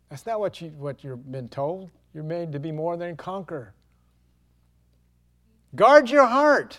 That's 0.08 0.26
not 0.26 0.40
what, 0.40 0.60
you, 0.60 0.68
what 0.70 1.04
you've 1.04 1.30
been 1.30 1.48
told. 1.48 1.90
You're 2.14 2.24
made 2.24 2.52
to 2.52 2.58
be 2.58 2.72
more 2.72 2.96
than 2.96 3.10
a 3.10 3.16
conqueror. 3.16 3.72
Guard 5.74 6.10
your 6.10 6.26
heart. 6.26 6.78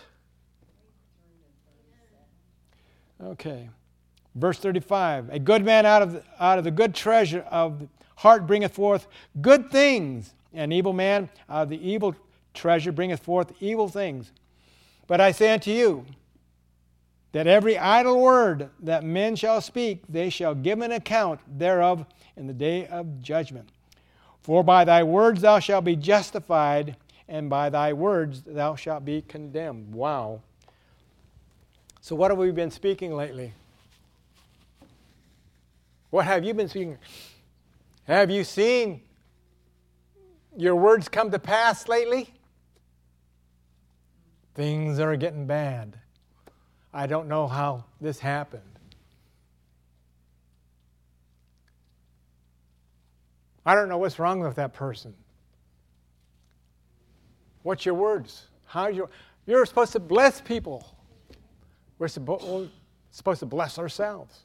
Okay. 3.22 3.68
Verse 4.34 4.58
35 4.58 5.30
A 5.30 5.38
good 5.38 5.64
man 5.64 5.86
out 5.86 6.02
of, 6.02 6.24
out 6.38 6.58
of 6.58 6.64
the 6.64 6.70
good 6.70 6.94
treasure 6.94 7.44
of 7.50 7.80
the 7.80 7.88
heart 8.16 8.46
bringeth 8.46 8.72
forth 8.72 9.06
good 9.40 9.70
things, 9.70 10.34
an 10.52 10.72
evil 10.72 10.92
man 10.92 11.28
out 11.48 11.64
of 11.64 11.68
the 11.68 11.88
evil 11.88 12.14
treasure 12.52 12.92
bringeth 12.92 13.20
forth 13.20 13.52
evil 13.60 13.88
things. 13.88 14.32
But 15.06 15.20
I 15.20 15.32
say 15.32 15.52
unto 15.52 15.70
you, 15.70 16.06
that 17.34 17.48
every 17.48 17.76
idle 17.76 18.20
word 18.20 18.70
that 18.78 19.02
men 19.02 19.34
shall 19.34 19.60
speak, 19.60 20.02
they 20.08 20.30
shall 20.30 20.54
give 20.54 20.80
an 20.80 20.92
account 20.92 21.40
thereof 21.58 22.06
in 22.36 22.46
the 22.46 22.52
day 22.52 22.86
of 22.86 23.20
judgment. 23.20 23.68
For 24.40 24.62
by 24.62 24.84
thy 24.84 25.02
words 25.02 25.40
thou 25.40 25.58
shalt 25.58 25.84
be 25.84 25.96
justified, 25.96 26.96
and 27.28 27.50
by 27.50 27.70
thy 27.70 27.92
words 27.92 28.42
thou 28.42 28.76
shalt 28.76 29.04
be 29.04 29.20
condemned. 29.20 29.92
Wow. 29.92 30.42
So, 32.00 32.14
what 32.14 32.30
have 32.30 32.38
we 32.38 32.52
been 32.52 32.70
speaking 32.70 33.16
lately? 33.16 33.52
What 36.14 36.26
have 36.26 36.44
you 36.44 36.54
been 36.54 36.68
seeing? 36.68 36.96
Have 38.04 38.30
you 38.30 38.44
seen 38.44 39.00
your 40.56 40.76
words 40.76 41.08
come 41.08 41.32
to 41.32 41.40
pass 41.40 41.88
lately? 41.88 42.32
Things 44.54 45.00
are 45.00 45.16
getting 45.16 45.48
bad. 45.48 45.98
I 46.92 47.08
don't 47.08 47.26
know 47.26 47.48
how 47.48 47.86
this 48.00 48.20
happened. 48.20 48.62
I 53.66 53.74
don't 53.74 53.88
know 53.88 53.98
what's 53.98 54.20
wrong 54.20 54.38
with 54.38 54.54
that 54.54 54.72
person. 54.72 55.16
What's 57.64 57.84
your 57.84 57.96
words? 57.96 58.46
How 58.66 58.86
you 58.86 59.08
you're 59.46 59.66
supposed 59.66 59.90
to 59.94 59.98
bless 59.98 60.40
people. 60.40 60.86
We're 61.98 62.06
supposed 62.06 62.70
to 63.40 63.46
bless 63.46 63.80
ourselves. 63.80 64.44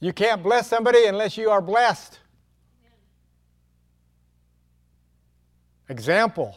You 0.00 0.12
can't 0.12 0.42
bless 0.42 0.68
somebody 0.68 1.06
unless 1.06 1.36
you 1.36 1.50
are 1.50 1.60
blessed. 1.60 2.18
Example. 5.88 6.56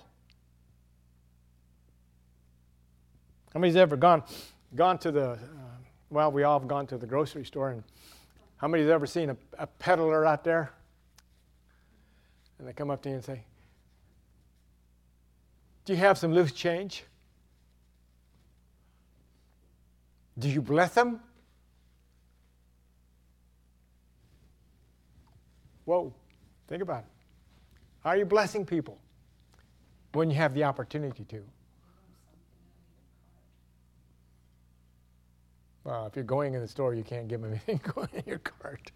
How 3.53 3.59
many's 3.59 3.75
ever 3.75 3.97
gone 3.97 4.23
gone 4.75 4.97
to 4.99 5.11
the 5.11 5.31
uh, 5.31 5.37
well, 6.09 6.31
we 6.31 6.43
all 6.43 6.59
have 6.59 6.67
gone 6.67 6.85
to 6.87 6.97
the 6.97 7.07
grocery 7.07 7.45
store 7.45 7.69
and 7.69 7.83
how 8.57 8.67
many's 8.67 8.89
ever 8.89 9.07
seen 9.07 9.31
a, 9.31 9.37
a 9.57 9.65
peddler 9.65 10.25
out 10.25 10.43
there? 10.43 10.71
And 12.59 12.67
they 12.67 12.73
come 12.73 12.91
up 12.91 13.01
to 13.03 13.09
you 13.09 13.15
and 13.15 13.23
say, 13.23 13.43
Do 15.85 15.93
you 15.93 15.99
have 15.99 16.17
some 16.17 16.33
loose 16.33 16.51
change? 16.51 17.05
Do 20.37 20.47
you 20.47 20.61
bless 20.61 20.93
them? 20.93 21.21
Whoa, 25.85 26.13
think 26.67 26.81
about 26.81 26.99
it. 26.99 27.09
How 28.03 28.11
are 28.11 28.17
you 28.17 28.25
blessing 28.25 28.65
people 28.65 28.97
when 30.13 30.29
you 30.29 30.35
have 30.35 30.53
the 30.53 30.63
opportunity 30.63 31.23
to? 31.25 31.43
Well, 35.83 36.05
if 36.05 36.15
you're 36.15 36.23
going 36.25 36.53
in 36.53 36.61
the 36.61 36.67
store, 36.67 36.93
you 36.93 37.03
can't 37.03 37.27
give 37.27 37.41
them 37.41 37.51
anything 37.51 37.81
going 37.95 38.09
in 38.13 38.23
your 38.25 38.39
cart. 38.39 38.91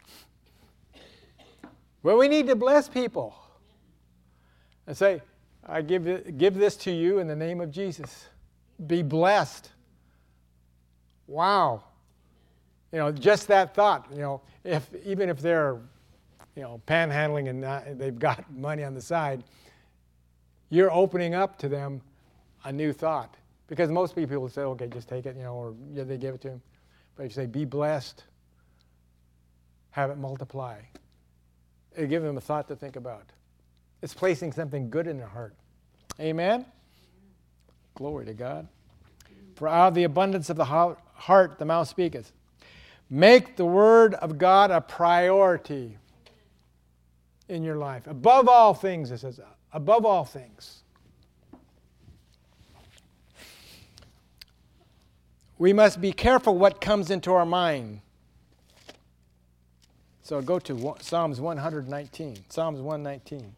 Well, 2.03 2.17
we 2.17 2.27
need 2.27 2.47
to 2.47 2.55
bless 2.55 2.87
people 2.87 3.35
and 4.85 4.95
say, 4.95 5.21
I 5.65 5.81
give, 5.81 6.37
give 6.37 6.53
this 6.53 6.75
to 6.77 6.91
you 6.91 7.17
in 7.17 7.27
the 7.27 7.35
name 7.35 7.61
of 7.61 7.71
Jesus. 7.71 8.27
Be 8.85 9.01
blessed. 9.01 9.71
Wow. 11.25 11.83
You 12.91 12.99
know, 12.99 13.11
just 13.11 13.47
that 13.47 13.73
thought, 13.73 14.07
you 14.11 14.19
know, 14.19 14.41
if, 14.63 14.87
even 15.03 15.29
if 15.29 15.39
they're, 15.39 15.79
you 16.55 16.61
know, 16.61 16.81
panhandling 16.87 17.49
and 17.49 17.61
not, 17.61 17.97
they've 17.97 18.17
got 18.17 18.51
money 18.55 18.83
on 18.83 18.93
the 18.93 19.01
side, 19.01 19.43
you're 20.69 20.91
opening 20.91 21.35
up 21.35 21.57
to 21.59 21.69
them 21.69 22.01
a 22.63 22.71
new 22.71 22.93
thought. 22.93 23.35
Because 23.67 23.89
most 23.89 24.15
people 24.15 24.39
will 24.39 24.49
say, 24.49 24.61
okay, 24.61 24.87
just 24.87 25.09
take 25.09 25.25
it, 25.25 25.35
you 25.35 25.43
know, 25.43 25.55
or 25.55 25.75
yeah, 25.93 26.03
they 26.03 26.17
give 26.17 26.35
it 26.35 26.41
to 26.41 26.49
them. 26.49 26.61
But 27.15 27.23
if 27.23 27.31
you 27.31 27.35
say, 27.35 27.45
be 27.47 27.65
blessed, 27.65 28.23
have 29.91 30.09
it 30.09 30.17
multiply, 30.17 30.77
it 31.95 32.07
gives 32.09 32.23
them 32.23 32.37
a 32.37 32.41
thought 32.41 32.67
to 32.67 32.75
think 32.75 32.95
about. 32.95 33.23
It's 34.01 34.13
placing 34.13 34.51
something 34.51 34.89
good 34.89 35.07
in 35.07 35.17
their 35.17 35.27
heart. 35.27 35.55
Amen? 36.19 36.65
Glory 37.95 38.25
to 38.25 38.33
God. 38.33 38.67
For 39.55 39.67
out 39.67 39.89
of 39.89 39.93
the 39.95 40.03
abundance 40.03 40.49
of 40.49 40.57
the 40.57 40.65
heart 40.65 41.57
the 41.57 41.65
mouth 41.65 41.87
speaketh. 41.87 42.31
Make 43.09 43.55
the 43.55 43.65
word 43.65 44.13
of 44.15 44.37
God 44.37 44.71
a 44.71 44.81
priority 44.81 45.97
in 47.47 47.63
your 47.63 47.77
life. 47.77 48.07
Above 48.07 48.47
all 48.47 48.73
things, 48.73 49.11
it 49.11 49.19
says, 49.19 49.39
above 49.71 50.05
all 50.05 50.25
things. 50.25 50.83
We 55.57 55.71
must 55.71 56.01
be 56.01 56.11
careful 56.11 56.57
what 56.57 56.81
comes 56.81 57.11
into 57.11 57.31
our 57.31 57.45
mind. 57.45 58.01
So 60.21 60.41
go 60.41 60.59
to 60.59 60.95
Psalms 61.01 61.39
119. 61.39 62.37
Psalms 62.49 62.81
119. 62.81 63.55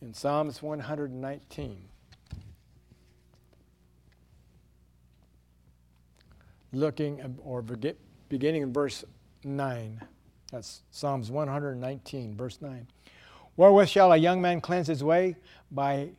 In 0.00 0.14
Psalms 0.14 0.62
119. 0.62 1.76
Looking 6.72 7.38
or 7.44 7.62
beginning 8.28 8.62
in 8.62 8.72
verse 8.72 9.04
9. 9.44 10.00
That's 10.52 10.82
Psalms 10.90 11.30
119, 11.30 12.36
verse 12.36 12.58
9. 12.60 12.86
Wherewith 13.56 13.88
shall 13.88 14.12
a 14.12 14.16
young 14.16 14.40
man 14.40 14.60
cleanse 14.60 14.86
his 14.86 15.02
way? 15.02 15.36
By 15.70 16.10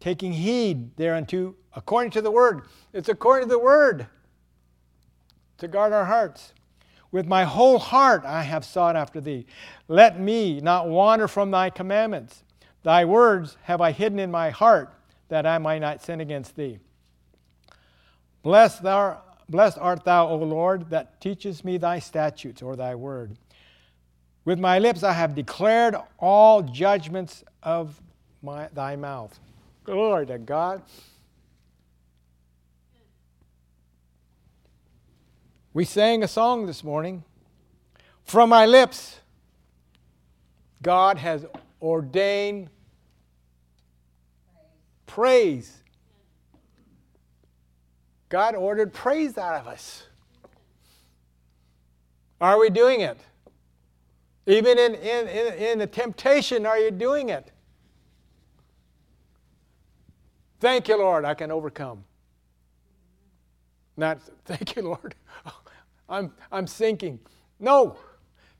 taking 0.00 0.32
heed 0.32 0.96
thereunto 0.96 1.54
according 1.74 2.10
to 2.12 2.20
the 2.20 2.30
word. 2.30 2.62
It's 2.92 3.08
according 3.08 3.48
to 3.48 3.54
the 3.54 3.58
word 3.58 4.06
to 5.58 5.68
guard 5.68 5.92
our 5.92 6.04
hearts. 6.04 6.52
With 7.12 7.26
my 7.26 7.44
whole 7.44 7.78
heart 7.78 8.24
I 8.24 8.42
have 8.42 8.64
sought 8.64 8.96
after 8.96 9.20
thee. 9.20 9.46
Let 9.88 10.20
me 10.20 10.60
not 10.60 10.88
wander 10.88 11.28
from 11.28 11.50
thy 11.50 11.70
commandments. 11.70 12.42
Thy 12.82 13.04
words 13.04 13.56
have 13.62 13.80
I 13.80 13.92
hidden 13.92 14.18
in 14.18 14.30
my 14.30 14.50
heart, 14.50 14.92
that 15.28 15.46
I 15.46 15.58
might 15.58 15.80
not 15.80 16.02
sin 16.02 16.20
against 16.20 16.56
thee. 16.56 16.78
Bless 18.42 18.78
thou, 18.78 19.22
blessed 19.48 19.78
art 19.78 20.04
thou, 20.04 20.28
O 20.28 20.36
Lord, 20.36 20.90
that 20.90 21.20
teachest 21.20 21.64
me 21.64 21.78
thy 21.78 21.98
statutes 21.98 22.62
or 22.62 22.76
thy 22.76 22.94
word. 22.94 23.36
With 24.44 24.58
my 24.58 24.78
lips 24.78 25.02
I 25.02 25.12
have 25.12 25.34
declared 25.34 25.96
all 26.18 26.62
judgments 26.62 27.44
of 27.62 28.00
my, 28.42 28.68
thy 28.68 28.96
mouth. 28.96 29.38
Glory 29.84 30.26
to 30.26 30.38
God. 30.38 30.82
We 35.72 35.84
sang 35.84 36.22
a 36.22 36.28
song 36.28 36.66
this 36.66 36.82
morning. 36.82 37.22
From 38.24 38.48
my 38.48 38.66
lips, 38.66 39.20
God 40.82 41.18
has 41.18 41.44
ordained 41.82 42.70
praise. 45.06 45.82
God 48.36 48.54
ordered 48.54 48.92
praise 48.92 49.38
out 49.38 49.54
of 49.58 49.66
us. 49.66 50.02
Are 52.38 52.60
we 52.60 52.68
doing 52.68 53.00
it? 53.00 53.16
Even 54.46 54.78
in, 54.78 54.94
in, 54.94 55.26
in, 55.26 55.54
in 55.54 55.78
the 55.78 55.86
temptation, 55.86 56.66
are 56.66 56.78
you 56.78 56.90
doing 56.90 57.30
it? 57.30 57.50
Thank 60.60 60.86
you, 60.86 60.98
Lord, 60.98 61.24
I 61.24 61.32
can 61.32 61.50
overcome. 61.50 62.04
Not, 63.96 64.20
thank 64.44 64.76
you, 64.76 64.82
Lord, 64.82 65.14
I'm, 66.10 66.30
I'm 66.52 66.66
sinking. 66.66 67.18
No, 67.58 67.96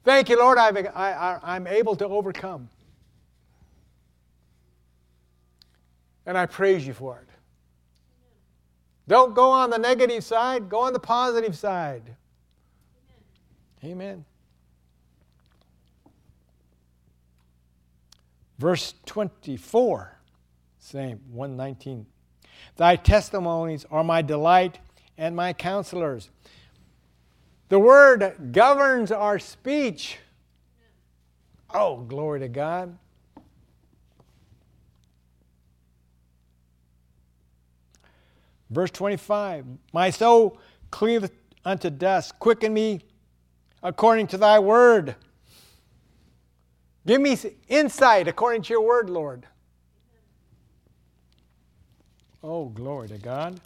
thank 0.05 0.31
you, 0.31 0.39
Lord, 0.39 0.57
I've, 0.57 0.79
I, 0.79 0.89
I, 0.95 1.39
I'm 1.43 1.67
able 1.67 1.97
to 1.97 2.07
overcome. 2.07 2.71
And 6.25 6.39
I 6.39 6.47
praise 6.47 6.87
you 6.87 6.95
for 6.95 7.19
it. 7.19 7.36
Don't 9.09 9.35
go 9.35 9.51
on 9.51 9.71
the 9.71 9.79
negative 9.79 10.25
side, 10.25 10.69
go 10.69 10.81
on 10.81 10.93
the 10.93 10.99
positive 10.99 11.57
side. 11.57 12.17
Amen. 13.85 13.93
Amen. 13.95 14.25
Verse 18.59 18.95
24. 19.05 20.19
Same, 20.79 21.21
119. 21.31 22.07
Thy 22.77 22.97
testimonies 22.97 23.85
are 23.91 24.05
my 24.05 24.23
delight 24.23 24.79
and 25.19 25.35
my 25.35 25.53
counselors. 25.53 26.31
The 27.69 27.79
word 27.79 28.53
governs 28.53 29.11
our 29.11 29.39
speech. 29.39 30.19
Oh, 31.73 31.99
glory 31.99 32.41
to 32.41 32.49
God. 32.49 32.97
Verse 38.71 38.91
25 38.91 39.67
My 39.93 40.11
soul 40.11 40.59
cleaveth 40.91 41.33
unto 41.65 41.91
dust, 41.91 42.39
quicken 42.39 42.73
me 42.73 43.01
according 43.83 44.27
to 44.29 44.39
thy 44.39 44.59
word. 44.59 45.17
Give 47.07 47.21
me 47.21 47.39
insight 47.69 48.27
according 48.27 48.63
to 48.63 48.73
your 48.73 48.83
word, 48.83 49.09
Lord. 49.09 49.47
Oh, 52.43 52.67
glory 52.67 53.09
to 53.09 53.19
God. 53.19 53.61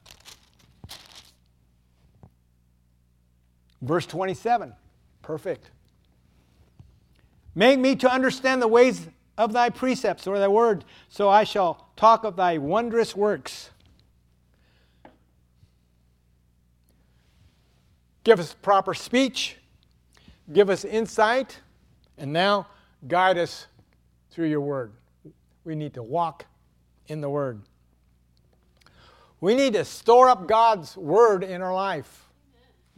Verse 3.83 4.07
27. 4.07 4.75
Perfect. 5.23 5.71
Make 7.55 7.79
me 7.79 7.97
to 7.97 8.11
understand 8.11 8.63
the 8.63 8.69
ways 8.69 9.09
of 9.39 9.53
thy 9.53 9.71
precepts 9.71 10.27
or 10.27 10.39
thy 10.39 10.49
word, 10.49 10.85
so 11.09 11.29
I 11.29 11.45
shall 11.45 11.89
talk 11.97 12.25
of 12.25 12.37
thy 12.37 12.59
wondrous 12.59 13.17
works. 13.17 13.71
Give 18.23 18.39
us 18.39 18.55
proper 18.55 18.95
speech, 18.95 19.57
give 20.53 20.69
us 20.69 20.85
insight, 20.85 21.59
and 22.19 22.33
now 22.33 22.67
guide 23.09 23.39
us 23.39 23.67
through 24.31 24.49
your 24.49 24.61
word. 24.61 24.93
We 25.65 25.75
need 25.75 25.95
to 25.95 26.03
walk 26.03 26.45
in 27.09 27.21
the 27.21 27.31
word. 27.31 27.63
We 29.41 29.55
need 29.55 29.73
to 29.73 29.85
store 29.85 30.29
up 30.29 30.47
God's 30.47 30.97
word 30.97 31.43
in 31.45 31.63
our 31.63 31.73
life, 31.73 32.29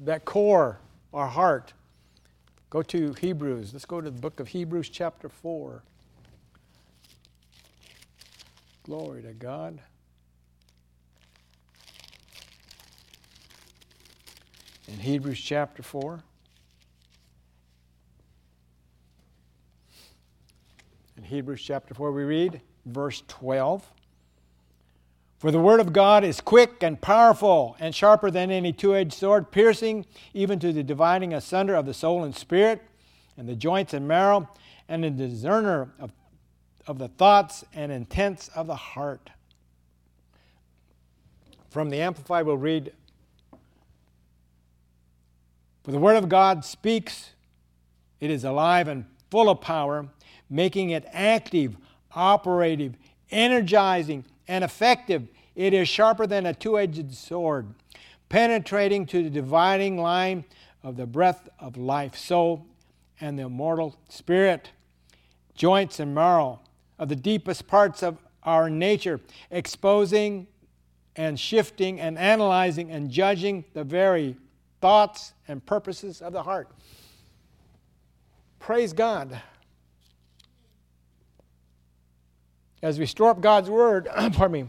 that 0.00 0.24
core, 0.24 0.80
our 1.14 1.28
heart. 1.28 1.72
Go 2.68 2.82
to 2.82 3.12
Hebrews. 3.12 3.72
Let's 3.72 3.84
go 3.84 4.00
to 4.00 4.10
the 4.10 4.20
book 4.20 4.40
of 4.40 4.48
Hebrews, 4.48 4.88
chapter 4.88 5.28
4. 5.28 5.82
Glory 8.82 9.22
to 9.22 9.32
God. 9.32 9.78
In 14.88 14.98
Hebrews 14.98 15.40
chapter 15.40 15.82
4. 15.82 16.20
In 21.16 21.22
Hebrews 21.24 21.62
chapter 21.62 21.94
4, 21.94 22.10
we 22.10 22.24
read 22.24 22.60
verse 22.84 23.22
12. 23.28 23.88
For 25.38 25.50
the 25.50 25.60
word 25.60 25.80
of 25.80 25.92
God 25.92 26.24
is 26.24 26.40
quick 26.40 26.82
and 26.82 27.00
powerful 27.00 27.76
and 27.78 27.94
sharper 27.94 28.30
than 28.30 28.50
any 28.50 28.72
two 28.72 28.94
edged 28.94 29.12
sword, 29.12 29.50
piercing 29.52 30.04
even 30.34 30.58
to 30.58 30.72
the 30.72 30.82
dividing 30.82 31.32
asunder 31.32 31.74
of 31.74 31.86
the 31.86 31.94
soul 31.94 32.24
and 32.24 32.34
spirit, 32.34 32.82
and 33.36 33.48
the 33.48 33.56
joints 33.56 33.94
and 33.94 34.06
marrow, 34.06 34.48
and 34.88 35.04
a 35.04 35.10
discerner 35.10 35.92
of, 36.00 36.12
of 36.86 36.98
the 36.98 37.08
thoughts 37.08 37.64
and 37.72 37.92
intents 37.92 38.48
of 38.48 38.66
the 38.66 38.76
heart. 38.76 39.30
From 41.70 41.88
the 41.88 42.00
Amplified, 42.00 42.46
we'll 42.46 42.56
read 42.56 42.92
For 45.84 45.90
the 45.90 45.98
word 45.98 46.16
of 46.16 46.28
God 46.28 46.64
speaks, 46.64 47.30
it 48.20 48.30
is 48.30 48.44
alive 48.44 48.86
and 48.86 49.04
full 49.30 49.48
of 49.50 49.60
power, 49.60 50.06
making 50.48 50.90
it 50.90 51.04
active, 51.12 51.76
operative, 52.14 52.94
energizing, 53.30 54.24
and 54.46 54.62
effective. 54.62 55.26
It 55.56 55.74
is 55.74 55.88
sharper 55.88 56.26
than 56.26 56.46
a 56.46 56.54
two 56.54 56.78
edged 56.78 57.14
sword, 57.14 57.74
penetrating 58.28 59.06
to 59.06 59.24
the 59.24 59.30
dividing 59.30 59.98
line 59.98 60.44
of 60.82 60.96
the 60.96 61.06
breath 61.06 61.48
of 61.58 61.76
life, 61.76 62.16
soul, 62.16 62.66
and 63.20 63.38
the 63.38 63.44
immortal 63.44 63.96
spirit, 64.08 64.70
joints 65.54 66.00
and 66.00 66.14
marrow 66.14 66.60
of 66.98 67.08
the 67.08 67.16
deepest 67.16 67.66
parts 67.66 68.02
of 68.02 68.18
our 68.44 68.70
nature, 68.70 69.20
exposing 69.50 70.46
and 71.16 71.38
shifting 71.38 72.00
and 72.00 72.18
analyzing 72.18 72.90
and 72.90 73.10
judging 73.10 73.64
the 73.74 73.84
very 73.84 74.36
thoughts 74.82 75.32
and 75.46 75.64
purposes 75.64 76.20
of 76.20 76.34
the 76.34 76.42
heart. 76.42 76.68
Praise 78.58 78.92
God. 78.92 79.40
As 82.82 82.98
we 82.98 83.06
store 83.06 83.30
up 83.30 83.40
God's 83.40 83.70
Word, 83.70 84.08
pardon 84.14 84.52
me, 84.52 84.68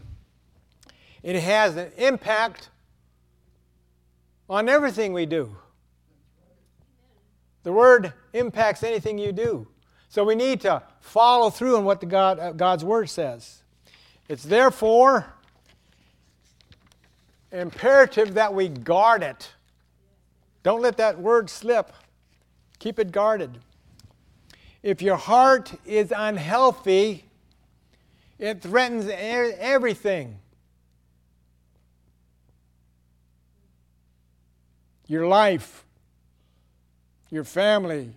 it 1.24 1.40
has 1.40 1.76
an 1.76 1.90
impact 1.98 2.70
on 4.48 4.68
everything 4.68 5.12
we 5.12 5.26
do. 5.26 5.56
The 7.64 7.72
Word 7.72 8.12
impacts 8.32 8.84
anything 8.84 9.18
you 9.18 9.32
do. 9.32 9.66
So 10.08 10.22
we 10.22 10.36
need 10.36 10.60
to 10.60 10.82
follow 11.00 11.50
through 11.50 11.76
on 11.76 11.84
what 11.84 11.98
the 11.98 12.06
God, 12.06 12.38
uh, 12.38 12.52
God's 12.52 12.84
Word 12.84 13.10
says. 13.10 13.64
It's 14.28 14.44
therefore 14.44 15.26
imperative 17.50 18.34
that 18.34 18.54
we 18.54 18.68
guard 18.68 19.24
it. 19.24 19.53
Don't 20.64 20.80
let 20.80 20.96
that 20.96 21.20
word 21.20 21.48
slip. 21.48 21.92
Keep 22.80 22.98
it 22.98 23.12
guarded. 23.12 23.58
If 24.82 25.00
your 25.00 25.16
heart 25.16 25.74
is 25.86 26.12
unhealthy, 26.14 27.26
it 28.38 28.62
threatens 28.62 29.06
everything. 29.06 30.40
Your 35.06 35.26
life, 35.28 35.84
your 37.30 37.44
family, 37.44 38.14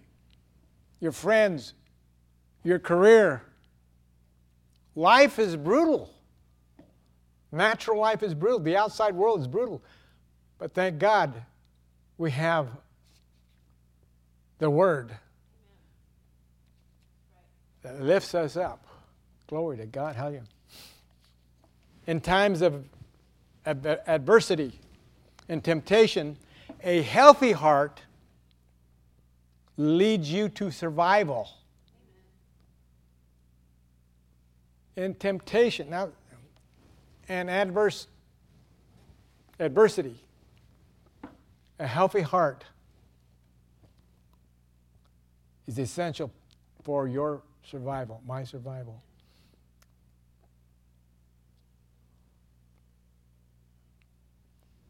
your 1.02 1.12
friends, 1.12 1.74
your 2.64 2.80
career. 2.80 3.44
Life 4.96 5.38
is 5.38 5.58
brutal. 5.58 6.14
Natural 7.52 8.00
life 8.00 8.24
is 8.24 8.34
brutal. 8.34 8.60
The 8.60 8.78
outside 8.78 9.16
world 9.16 9.42
is 9.42 9.48
brutal. 9.48 9.84
But 10.58 10.74
thank 10.74 10.98
God 10.98 11.34
we 12.18 12.32
have 12.32 12.68
the 14.60 14.70
Word 14.70 15.12
that 17.84 18.02
lifts 18.02 18.34
us 18.34 18.58
up. 18.58 18.86
Glory 19.48 19.78
to 19.78 19.86
God. 19.86 20.16
Hallelujah. 20.16 20.44
In 22.06 22.20
times 22.22 22.62
of 22.62 22.86
adversity 23.66 24.80
and 25.48 25.64
temptation, 25.64 26.38
a 26.84 27.02
healthy 27.02 27.52
heart 27.52 28.02
leads 29.78 30.32
you 30.32 30.50
to 30.50 30.72
survival. 30.72 31.50
In 34.96 35.14
temptation, 35.14 35.90
now, 35.90 36.10
and 37.30 37.50
adverse 37.50 38.08
adversity, 39.60 40.16
a 41.80 41.88
healthy 41.88 42.22
heart 42.22 42.66
is 45.68 45.78
essential 45.78 46.32
for 46.84 47.08
your 47.08 47.42
survival, 47.64 48.22
my 48.26 48.44
survival. 48.44 49.02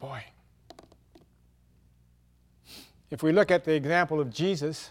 Boy. 0.00 0.24
If 3.10 3.22
we 3.22 3.32
look 3.32 3.50
at 3.50 3.64
the 3.64 3.74
example 3.74 4.20
of 4.20 4.30
Jesus, 4.30 4.90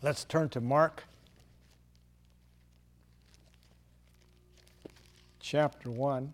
let's 0.00 0.24
turn 0.24 0.48
to 0.50 0.60
Mark 0.60 1.04
chapter 5.40 5.90
1. 5.90 6.32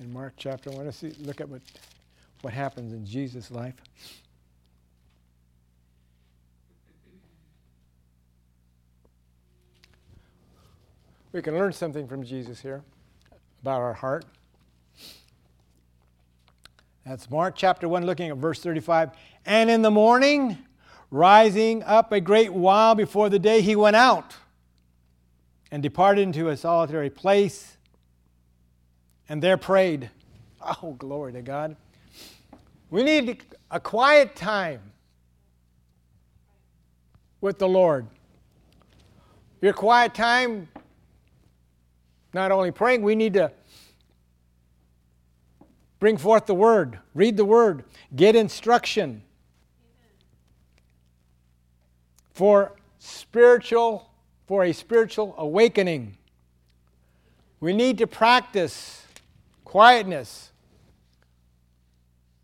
In 0.00 0.12
Mark 0.12 0.34
chapter 0.36 0.70
1, 0.70 0.84
let's 0.84 0.98
see, 0.98 1.12
look 1.22 1.40
at 1.40 1.48
what, 1.48 1.60
what 2.42 2.52
happens 2.52 2.92
in 2.92 3.04
Jesus' 3.04 3.50
life. 3.50 3.74
We 11.32 11.42
can 11.42 11.54
learn 11.54 11.72
something 11.72 12.06
from 12.06 12.22
Jesus 12.22 12.60
here 12.60 12.82
about 13.62 13.80
our 13.80 13.92
heart. 13.92 14.24
That's 17.04 17.28
Mark 17.30 17.56
chapter 17.56 17.88
1, 17.88 18.06
looking 18.06 18.30
at 18.30 18.36
verse 18.36 18.60
35. 18.60 19.10
And 19.46 19.68
in 19.68 19.82
the 19.82 19.90
morning, 19.90 20.58
rising 21.10 21.82
up 21.82 22.12
a 22.12 22.20
great 22.20 22.52
while 22.52 22.94
before 22.94 23.30
the 23.30 23.38
day, 23.38 23.62
he 23.62 23.74
went 23.74 23.96
out 23.96 24.36
and 25.72 25.82
departed 25.82 26.20
into 26.22 26.50
a 26.50 26.56
solitary 26.56 27.10
place 27.10 27.77
and 29.28 29.42
there 29.42 29.56
prayed. 29.56 30.10
Oh, 30.60 30.92
glory 30.98 31.32
to 31.34 31.42
God. 31.42 31.76
We 32.90 33.02
need 33.02 33.42
a 33.70 33.78
quiet 33.78 34.34
time 34.34 34.80
with 37.40 37.58
the 37.58 37.68
Lord. 37.68 38.06
Your 39.60 39.72
quiet 39.72 40.14
time, 40.14 40.68
not 42.32 42.50
only 42.50 42.70
praying, 42.70 43.02
we 43.02 43.14
need 43.14 43.34
to 43.34 43.52
Bring 45.98 46.16
forth 46.16 46.46
the 46.46 46.54
word, 46.54 46.98
read 47.14 47.36
the 47.36 47.44
word, 47.44 47.84
get 48.14 48.36
instruction 48.36 49.22
for 52.30 52.72
spiritual 52.98 54.10
for 54.46 54.64
a 54.64 54.72
spiritual 54.72 55.34
awakening. 55.36 56.16
We 57.60 57.74
need 57.74 57.98
to 57.98 58.06
practice 58.06 59.02
quietness 59.68 60.50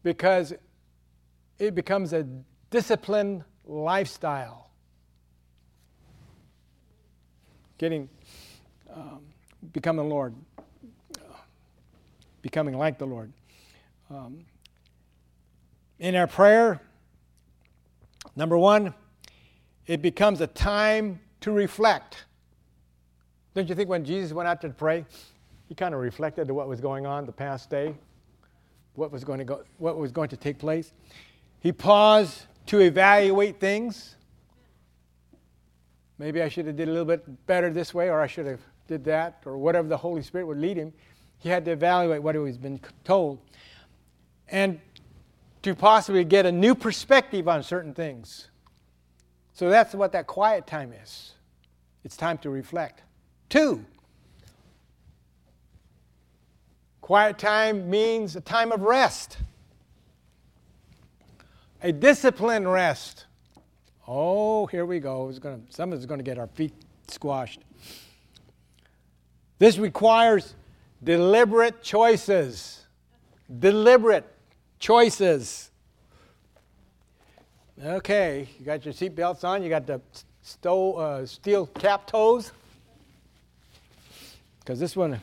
because 0.02 0.52
it 1.58 1.74
becomes 1.74 2.12
a 2.12 2.26
disciplined 2.68 3.42
lifestyle. 3.64 4.68
Getting, 7.78 8.10
um, 8.94 9.20
becoming 9.72 10.10
Lord, 10.10 10.34
becoming 12.42 12.76
like 12.76 12.98
the 12.98 13.06
Lord. 13.06 13.32
Um, 14.10 14.44
in 15.98 16.14
our 16.16 16.26
prayer, 16.26 16.82
number 18.37 18.58
one, 18.58 18.92
it 19.87 20.02
becomes 20.02 20.42
a 20.42 20.46
time 20.46 21.20
to 21.40 21.52
reflect. 21.52 22.26
Don't 23.54 23.66
you 23.66 23.74
think 23.74 23.88
when 23.88 24.04
Jesus 24.04 24.34
went 24.34 24.46
out 24.46 24.60
to 24.60 24.68
pray, 24.68 25.06
he 25.74 25.76
kind 25.76 25.92
of 25.92 26.00
reflected 26.00 26.46
to 26.46 26.54
what 26.54 26.68
was 26.68 26.80
going 26.80 27.04
on 27.04 27.26
the 27.26 27.32
past 27.32 27.68
day, 27.68 27.96
what 28.94 29.10
was 29.10 29.24
going 29.24 29.40
to 29.40 29.44
go, 29.44 29.64
what 29.78 29.98
was 29.98 30.12
going 30.12 30.28
to 30.28 30.37
take 30.37 30.56
place? 30.56 30.92
He 31.58 31.72
paused 31.72 32.46
to 32.66 32.78
evaluate 32.78 33.58
things. 33.58 34.14
Maybe 36.16 36.42
I 36.42 36.48
should 36.48 36.66
have 36.66 36.76
did 36.76 36.87
a 36.88 36.92
little 36.92 37.04
bit 37.04 37.46
better 37.48 37.72
this 37.72 37.92
way, 37.92 38.08
or 38.08 38.20
I 38.20 38.28
should 38.28 38.46
have 38.46 38.60
did 38.87 39.02
that, 39.06 39.42
or 39.44 39.58
whatever 39.58 39.88
the 39.88 39.96
Holy 39.96 40.22
Spirit 40.22 40.46
would 40.46 40.58
lead 40.58 40.76
him. 40.76 40.92
He 41.38 41.48
had 41.48 41.64
to 41.64 41.72
evaluate 41.72 42.22
what 42.22 42.37
he 42.37 42.38
was 42.38 42.56
been 42.56 42.78
told 43.02 43.40
and 44.48 44.78
to 45.64 45.74
possibly 45.74 46.22
get 46.22 46.46
a 46.46 46.52
new 46.52 46.76
perspective 46.76 47.48
on 47.48 47.64
certain 47.64 47.94
things. 47.94 48.48
So 49.54 49.70
that's 49.70 49.92
what 49.92 50.12
that 50.12 50.28
quiet 50.28 50.68
time 50.68 50.92
is. 51.02 51.32
It's 52.04 52.16
time 52.16 52.38
to 52.38 52.50
reflect. 52.50 53.02
Two, 53.48 53.84
quiet 57.05 57.37
time 57.37 57.90
means 57.90 58.35
a 58.35 58.40
time 58.40 58.73
of 58.73 58.81
rest, 58.81 59.37
a 61.83 61.93
disciplined 61.93 62.67
rest. 62.73 63.27
Oh, 64.09 64.64
here 64.64 64.87
we 64.87 65.01
go. 65.01 65.29
It's 65.29 65.38
gonna, 65.38 65.61
someone's 65.69 66.07
going 66.07 66.17
to 66.17 66.25
get 66.25 66.38
our 66.38 66.47
feet 66.47 66.73
squashed. 67.09 67.61
This 69.59 69.77
requires 69.77 70.55
deliberate 71.03 71.83
choices. 71.83 72.87
Deliberate 73.59 74.25
choices. 74.79 75.71
Okay, 77.85 78.49
you 78.59 78.64
got 78.64 78.83
your 78.83 78.95
seatbelts 78.95 79.45
on, 79.45 79.62
you 79.62 79.69
got 79.69 79.87
the 79.87 80.01
stole, 80.40 80.99
uh, 80.99 81.27
steel 81.27 81.67
cap 81.67 82.07
toes. 82.07 82.53
Because 84.61 84.81
this 84.81 84.97
one, 84.97 85.21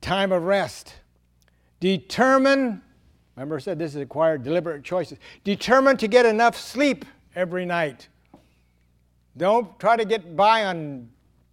time 0.00 0.32
of 0.32 0.44
rest. 0.44 0.94
Determine, 1.80 2.82
remember 3.36 3.56
I 3.56 3.60
said 3.60 3.78
this 3.78 3.94
is 3.94 4.02
acquired 4.02 4.42
deliberate 4.42 4.84
choices. 4.84 5.18
Determine 5.44 5.96
to 5.98 6.08
get 6.08 6.26
enough 6.26 6.56
sleep 6.56 7.04
every 7.34 7.64
night. 7.64 8.08
Don't 9.36 9.78
try 9.78 9.96
to 9.96 10.04
get 10.04 10.36
by 10.36 10.66
on 10.66 11.08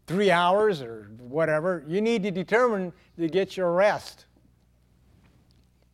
three 0.07 0.31
hours 0.31 0.81
or 0.81 1.09
whatever. 1.19 1.83
You 1.87 2.01
need 2.01 2.23
to 2.23 2.31
determine 2.31 2.93
to 3.17 3.27
get 3.27 3.55
your 3.55 3.71
rest. 3.73 4.25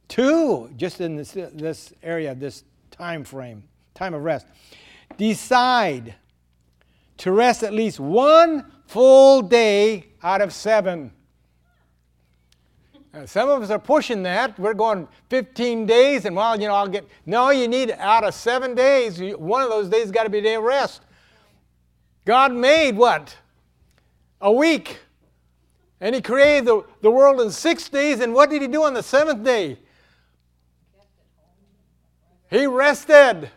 Two, 0.08 0.72
just 0.78 1.02
in 1.02 1.16
this, 1.16 1.32
this 1.32 1.94
area, 2.04 2.36
this 2.36 2.64
time 2.92 3.24
frame, 3.24 3.64
time 3.96 4.14
of 4.14 4.24
rest. 4.24 4.46
Decide 5.18 6.16
to 7.18 7.32
rest 7.32 7.64
at 7.64 7.74
least 7.74 8.00
one 8.00 8.72
full 8.86 9.42
day 9.42 10.08
out 10.22 10.42
of 10.42 10.54
seven. 10.54 11.12
Now, 13.14 13.26
some 13.28 13.48
of 13.48 13.62
us 13.62 13.70
are 13.70 13.80
pushing 13.80 14.24
that. 14.24 14.58
We're 14.58 14.74
going 14.74 15.08
15 15.30 15.86
days, 15.86 16.26
and 16.26 16.36
well, 16.36 16.60
you 16.60 16.68
know, 16.68 16.74
I'll 16.74 16.88
get. 16.88 17.08
No, 17.28 17.52
you 17.52 17.68
need 17.68 17.92
out 17.92 18.24
of 18.24 18.34
seven 18.34 18.74
days, 18.74 19.22
one 19.38 19.62
of 19.62 19.70
those 19.70 19.88
days 19.88 20.10
got 20.10 20.24
to 20.24 20.30
be 20.32 20.40
a 20.40 20.42
day 20.42 20.56
of 20.56 20.64
rest. 20.64 21.02
God 22.26 22.52
made 22.54 22.98
what? 22.98 23.38
A 24.42 24.52
week. 24.52 25.00
And 26.02 26.16
He 26.16 26.22
created 26.22 26.66
the, 26.66 26.84
the 27.02 27.12
world 27.12 27.40
in 27.40 27.52
six 27.52 27.88
days, 27.88 28.20
and 28.20 28.34
what 28.34 28.50
did 28.50 28.64
He 28.64 28.68
do 28.68 28.84
on 28.84 28.96
the 28.96 29.04
seventh 29.04 29.44
day? 29.44 29.78
He 32.50 32.66
rested. 32.66 33.50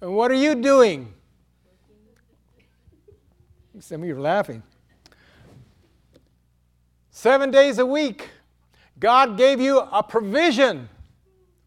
And 0.00 0.16
what 0.16 0.30
are 0.30 0.34
you 0.34 0.54
doing? 0.54 1.12
Some 3.78 4.02
of 4.02 4.08
you 4.08 4.16
are 4.16 4.20
laughing. 4.20 4.62
Seven 7.22 7.52
days 7.52 7.78
a 7.78 7.86
week, 7.86 8.30
God 8.98 9.36
gave 9.36 9.60
you 9.60 9.78
a 9.78 10.02
provision. 10.02 10.88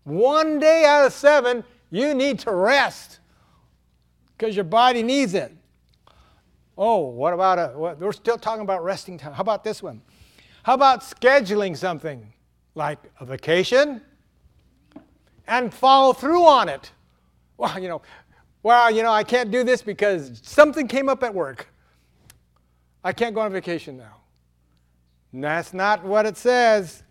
One 0.03 0.59
day 0.59 0.83
out 0.83 1.05
of 1.05 1.13
seven, 1.13 1.63
you 1.91 2.13
need 2.13 2.39
to 2.39 2.51
rest 2.53 3.19
because 4.37 4.53
your 4.53 4.65
body 4.65 5.01
needs 5.01 5.33
it. 5.33 5.55
Oh, 6.77 7.07
what 7.07 7.33
about 7.33 7.57
a, 7.57 7.67
what, 7.69 7.97
we're 7.99 8.11
still 8.11 8.37
talking 8.37 8.63
about 8.63 8.83
resting 8.83 9.17
time. 9.17 9.31
How 9.31 9.39
about 9.39 9.63
this 9.63 9.81
one? 9.81 10.01
How 10.63 10.73
about 10.73 10.99
scheduling 10.99 11.77
something 11.77 12.33
like 12.73 12.99
a 13.21 13.25
vacation 13.25 14.01
and 15.47 15.73
follow 15.73 16.11
through 16.11 16.45
on 16.45 16.67
it? 16.67 16.91
Well, 17.55 17.79
you 17.79 17.87
know, 17.87 18.01
well, 18.61 18.91
you 18.91 19.03
know, 19.03 19.13
I 19.13 19.23
can't 19.23 19.51
do 19.51 19.63
this 19.63 19.81
because 19.81 20.41
something 20.43 20.85
came 20.89 21.07
up 21.07 21.23
at 21.23 21.33
work. 21.33 21.69
I 23.05 23.13
can't 23.13 23.33
go 23.33 23.39
on 23.39 23.53
vacation 23.53 23.95
now. 23.95 24.17
That's 25.41 25.73
not 25.73 26.03
what 26.03 26.25
it 26.25 26.37
says. 26.37 27.03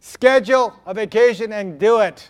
Schedule 0.00 0.74
a 0.84 0.92
vacation 0.92 1.52
and 1.52 1.78
do 1.78 2.00
it. 2.00 2.28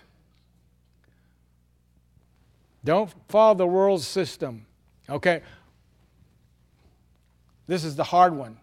Don't 2.85 3.11
follow 3.28 3.55
the 3.55 3.66
world's 3.66 4.07
system. 4.07 4.66
Okay? 5.09 5.42
This 7.66 7.85
is 7.85 7.96
the 7.96 8.05
hard 8.05 8.35
one. 8.35 8.59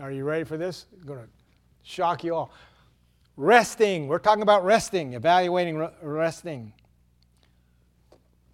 Are 0.00 0.10
you 0.10 0.24
ready 0.24 0.44
for 0.44 0.56
this? 0.56 0.86
I'm 0.98 1.06
going 1.06 1.20
to 1.20 1.28
shock 1.82 2.24
you 2.24 2.34
all. 2.34 2.52
Resting. 3.36 4.08
We're 4.08 4.18
talking 4.18 4.42
about 4.42 4.64
resting, 4.64 5.12
evaluating 5.12 5.88
resting. 6.00 6.72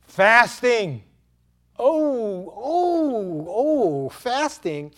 Fasting. 0.07 1.05
Oh, 1.79 2.53
oh, 2.57 3.47
oh, 3.49 4.09
fasting. 4.09 4.92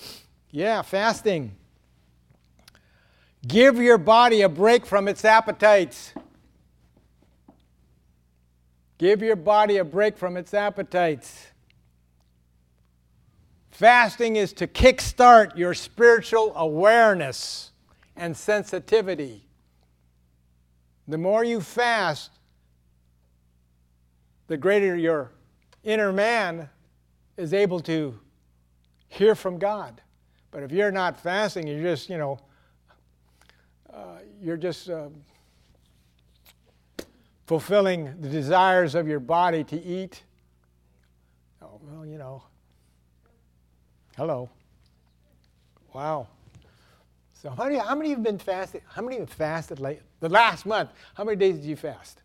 Yeah, 0.50 0.82
fasting. 0.82 1.56
Give 3.46 3.78
your 3.78 3.98
body 3.98 4.42
a 4.42 4.48
break 4.48 4.84
from 4.84 5.08
its 5.08 5.24
appetites. 5.24 6.12
Give 8.98 9.22
your 9.22 9.36
body 9.36 9.78
a 9.78 9.84
break 9.84 10.18
from 10.18 10.36
its 10.36 10.52
appetites. 10.52 11.46
Fasting 13.70 14.36
is 14.36 14.52
to 14.54 14.66
kickstart 14.66 15.56
your 15.56 15.72
spiritual 15.72 16.52
awareness 16.54 17.72
and 18.14 18.36
sensitivity. 18.36 19.46
The 21.08 21.16
more 21.16 21.42
you 21.44 21.62
fast, 21.62 22.30
the 24.48 24.58
greater 24.58 24.96
your 24.96 25.30
inner 25.82 26.12
man 26.12 26.68
is 27.38 27.54
able 27.54 27.80
to 27.80 28.18
hear 29.08 29.34
from 29.34 29.58
God. 29.58 30.02
But 30.50 30.62
if 30.62 30.72
you're 30.72 30.90
not 30.90 31.20
fasting, 31.20 31.66
you're 31.66 31.82
just, 31.82 32.08
you 32.08 32.18
know, 32.18 32.38
uh, 33.92 34.18
you're 34.42 34.56
just 34.56 34.88
uh, 34.88 35.08
fulfilling 37.46 38.20
the 38.20 38.28
desires 38.28 38.94
of 38.94 39.06
your 39.06 39.20
body 39.20 39.64
to 39.64 39.80
eat. 39.80 40.22
Oh, 41.62 41.80
well, 41.82 42.06
you 42.06 42.18
know, 42.18 42.42
Hello. 44.20 44.50
Wow. 45.94 46.28
So 47.32 47.48
how 47.48 47.64
many, 47.64 47.78
how 47.78 47.94
many 47.94 48.10
have 48.10 48.22
been 48.22 48.38
fasting? 48.38 48.82
How 48.86 49.00
many 49.00 49.18
have 49.18 49.30
fasted 49.30 49.80
late? 49.80 50.00
The 50.20 50.28
last 50.28 50.66
month, 50.66 50.90
how 51.14 51.24
many 51.24 51.38
days 51.38 51.56
did 51.56 51.64
you 51.64 51.74
fast? 51.74 52.20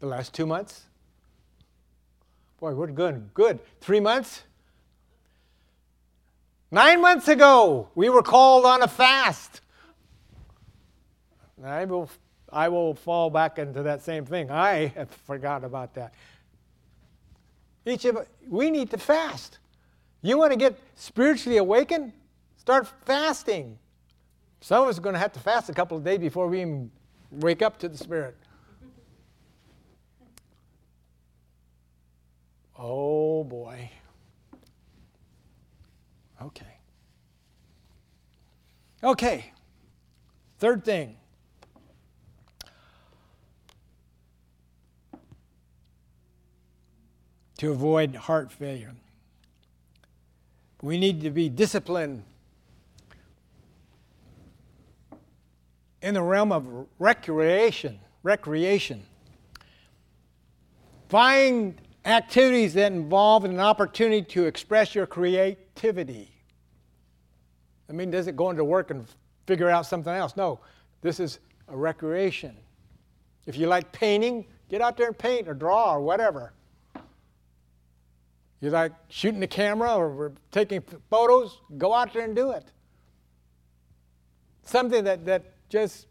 The 0.00 0.06
last 0.06 0.34
two 0.34 0.44
months? 0.44 0.86
Boy, 2.58 2.74
we're 2.74 2.88
good. 2.88 3.32
Good. 3.32 3.60
Three 3.80 4.00
months? 4.00 4.42
Nine 6.70 7.00
months 7.00 7.28
ago, 7.28 7.88
we 7.94 8.08
were 8.08 8.22
called 8.22 8.66
on 8.66 8.82
a 8.82 8.88
fast. 8.88 9.62
I 11.64 11.84
will, 11.86 12.10
I 12.52 12.68
will 12.68 12.94
fall 12.94 13.30
back 13.30 13.58
into 13.58 13.82
that 13.84 14.02
same 14.02 14.26
thing. 14.26 14.50
I 14.50 14.86
have 14.88 15.10
forgotten 15.10 15.64
about 15.64 15.94
that. 15.94 16.12
Each 17.86 18.04
of 18.04 18.26
we 18.46 18.70
need 18.70 18.90
to 18.90 18.98
fast. 18.98 19.58
You 20.20 20.36
want 20.36 20.52
to 20.52 20.58
get 20.58 20.78
spiritually 20.94 21.56
awakened? 21.58 22.12
Start 22.58 22.86
fasting. 23.06 23.78
Some 24.60 24.82
of 24.82 24.88
us 24.88 24.98
are 24.98 25.00
going 25.00 25.14
to 25.14 25.18
have 25.18 25.32
to 25.32 25.40
fast 25.40 25.70
a 25.70 25.72
couple 25.72 25.96
of 25.96 26.04
days 26.04 26.18
before 26.18 26.48
we 26.48 26.60
even 26.60 26.90
wake 27.30 27.62
up 27.62 27.78
to 27.78 27.88
the 27.88 27.96
Spirit. 27.96 28.36
Oh 32.76 33.44
boy. 33.44 33.90
Okay. 36.42 36.78
Okay. 39.02 39.52
Third 40.58 40.84
thing. 40.84 41.16
To 47.58 47.72
avoid 47.72 48.14
heart 48.14 48.52
failure. 48.52 48.94
We 50.80 50.96
need 50.98 51.22
to 51.22 51.30
be 51.30 51.48
disciplined 51.48 52.22
in 56.02 56.14
the 56.14 56.22
realm 56.22 56.52
of 56.52 56.86
recreation. 56.98 57.98
Recreation. 58.22 59.02
Find 61.08 61.80
activities 62.04 62.74
that 62.74 62.92
involve 62.92 63.44
an 63.44 63.60
opportunity 63.60 64.22
to 64.22 64.46
express 64.46 64.94
your 64.94 65.06
creativity. 65.06 66.30
I 67.88 67.92
mean, 67.92 68.10
does 68.10 68.26
it 68.26 68.36
go 68.36 68.50
into 68.50 68.64
work 68.64 68.90
and 68.90 69.06
figure 69.46 69.70
out 69.70 69.86
something 69.86 70.12
else? 70.12 70.36
No, 70.36 70.60
this 71.00 71.20
is 71.20 71.38
a 71.68 71.76
recreation. 71.76 72.56
If 73.46 73.56
you 73.56 73.66
like 73.66 73.90
painting, 73.92 74.46
get 74.68 74.80
out 74.80 74.96
there 74.96 75.06
and 75.06 75.18
paint 75.18 75.48
or 75.48 75.54
draw 75.54 75.94
or 75.94 76.00
whatever. 76.00 76.52
You 78.60 78.70
like 78.70 78.92
shooting 79.08 79.40
the 79.40 79.46
camera 79.46 79.94
or 79.96 80.32
taking 80.50 80.82
photos? 81.10 81.60
Go 81.78 81.94
out 81.94 82.12
there 82.12 82.24
and 82.24 82.34
do 82.34 82.50
it. 82.50 82.64
Something 84.64 85.04
that, 85.04 85.24
that 85.26 85.44
just 85.68 86.06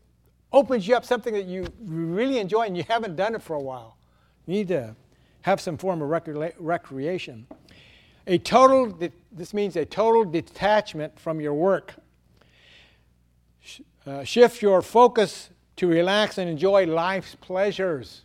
opens 0.51 0.87
you 0.87 0.95
up 0.95 1.05
something 1.05 1.33
that 1.33 1.45
you 1.45 1.67
really 1.81 2.39
enjoy 2.39 2.61
and 2.61 2.77
you 2.77 2.83
haven't 2.87 3.15
done 3.15 3.35
it 3.35 3.41
for 3.41 3.55
a 3.55 3.61
while. 3.61 3.97
You 4.45 4.53
need 4.55 4.67
to 4.69 4.95
have 5.47 5.61
some 5.61 5.77
form 5.77 6.01
of 6.01 6.09
recre- 6.09 6.53
recreation. 6.59 7.47
A 8.27 8.37
total, 8.37 8.99
this 9.31 9.53
means 9.53 9.77
a 9.77 9.85
total 9.85 10.25
detachment 10.25 11.17
from 11.17 11.39
your 11.39 11.53
work. 11.53 11.93
Uh, 14.05 14.25
shift 14.25 14.61
your 14.61 14.81
focus 14.81 15.49
to 15.77 15.87
relax 15.87 16.37
and 16.37 16.49
enjoy 16.49 16.85
life's 16.85 17.35
pleasures. 17.35 18.23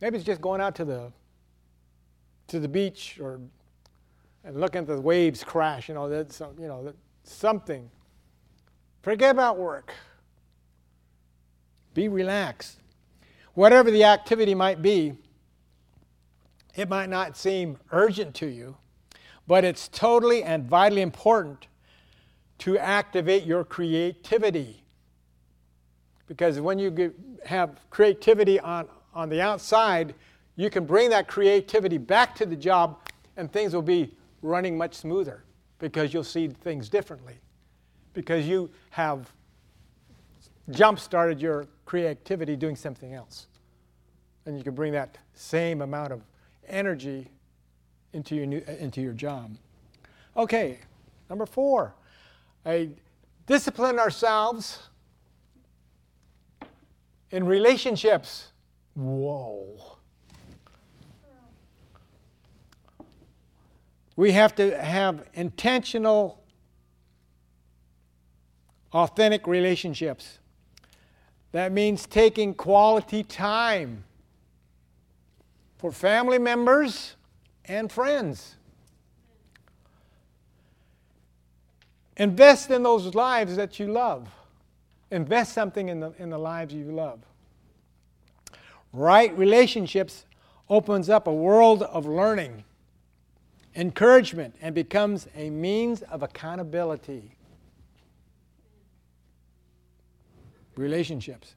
Maybe 0.00 0.16
it's 0.16 0.26
just 0.26 0.40
going 0.40 0.60
out 0.60 0.74
to 0.76 0.84
the 0.84 1.12
to 2.48 2.58
the 2.58 2.68
beach 2.68 3.18
or 3.22 3.40
and 4.42 4.60
looking 4.60 4.80
at 4.80 4.86
the 4.88 5.00
waves 5.00 5.44
crash. 5.44 5.88
You 5.88 5.94
know, 5.94 6.08
that's 6.08 6.40
you 6.58 6.66
know 6.66 6.92
something. 7.22 7.88
Forget 9.02 9.30
about 9.30 9.58
work. 9.58 9.94
Be 11.94 12.08
relaxed. 12.08 12.80
Whatever 13.54 13.92
the 13.92 14.02
activity 14.02 14.56
might 14.56 14.82
be, 14.82 15.14
it 16.74 16.88
might 16.88 17.08
not 17.08 17.36
seem 17.36 17.78
urgent 17.92 18.34
to 18.36 18.46
you, 18.46 18.76
but 19.46 19.64
it's 19.64 19.88
totally 19.88 20.42
and 20.42 20.64
vitally 20.64 21.02
important 21.02 21.68
to 22.58 22.78
activate 22.78 23.44
your 23.44 23.64
creativity. 23.64 24.82
Because 26.26 26.60
when 26.60 26.78
you 26.78 27.14
have 27.44 27.78
creativity 27.90 28.58
on, 28.60 28.88
on 29.14 29.28
the 29.28 29.40
outside, 29.40 30.14
you 30.56 30.70
can 30.70 30.84
bring 30.84 31.10
that 31.10 31.28
creativity 31.28 31.98
back 31.98 32.34
to 32.36 32.46
the 32.46 32.56
job 32.56 32.98
and 33.36 33.52
things 33.52 33.74
will 33.74 33.82
be 33.82 34.14
running 34.42 34.78
much 34.78 34.94
smoother 34.94 35.44
because 35.78 36.14
you'll 36.14 36.24
see 36.24 36.48
things 36.48 36.88
differently. 36.88 37.34
Because 38.12 38.46
you 38.46 38.70
have 38.90 39.30
jump 40.70 40.98
started 40.98 41.40
your 41.40 41.66
creativity 41.84 42.56
doing 42.56 42.76
something 42.76 43.12
else. 43.12 43.48
And 44.46 44.56
you 44.56 44.64
can 44.64 44.74
bring 44.74 44.92
that 44.92 45.18
same 45.34 45.82
amount 45.82 46.12
of 46.12 46.22
energy 46.68 47.28
into 48.12 48.34
your, 48.34 48.46
new, 48.46 48.62
uh, 48.66 48.72
into 48.72 49.00
your 49.00 49.12
job. 49.12 49.56
Okay, 50.36 50.78
number 51.28 51.46
four, 51.46 51.94
I 52.64 52.90
discipline 53.46 53.98
ourselves 53.98 54.88
in 57.30 57.44
relationships. 57.44 58.52
Whoa. 58.94 59.98
We 64.16 64.30
have 64.32 64.54
to 64.56 64.80
have 64.80 65.24
intentional, 65.34 66.40
authentic 68.92 69.48
relationships. 69.48 70.38
That 71.50 71.72
means 71.72 72.06
taking 72.06 72.54
quality 72.54 73.24
time 73.24 74.04
for 75.84 75.92
family 75.92 76.38
members 76.38 77.14
and 77.66 77.92
friends. 77.92 78.56
Invest 82.16 82.70
in 82.70 82.82
those 82.82 83.14
lives 83.14 83.56
that 83.56 83.78
you 83.78 83.88
love. 83.88 84.30
Invest 85.10 85.52
something 85.52 85.90
in 85.90 86.00
the, 86.00 86.14
in 86.18 86.30
the 86.30 86.38
lives 86.38 86.72
you 86.72 86.90
love. 86.90 87.20
Right 88.94 89.36
relationships 89.36 90.24
opens 90.70 91.10
up 91.10 91.26
a 91.26 91.34
world 91.34 91.82
of 91.82 92.06
learning, 92.06 92.64
encouragement, 93.76 94.54
and 94.62 94.74
becomes 94.74 95.28
a 95.36 95.50
means 95.50 96.00
of 96.00 96.22
accountability. 96.22 97.36
Relationships. 100.76 101.54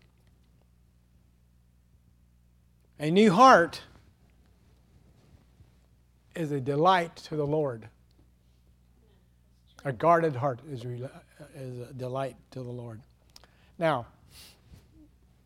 A 3.00 3.10
new 3.10 3.32
heart 3.32 3.84
is 6.38 6.52
a 6.52 6.60
delight 6.60 7.15
to 7.15 7.36
the 7.36 7.45
Lord. 7.45 7.88
A 9.84 9.91
guarded 9.91 10.36
heart 10.36 10.60
is, 10.71 10.86
is 11.56 11.80
a 11.89 11.93
delight 11.93 12.36
to 12.52 12.60
the 12.62 12.69
Lord. 12.69 13.02
Now, 13.80 14.06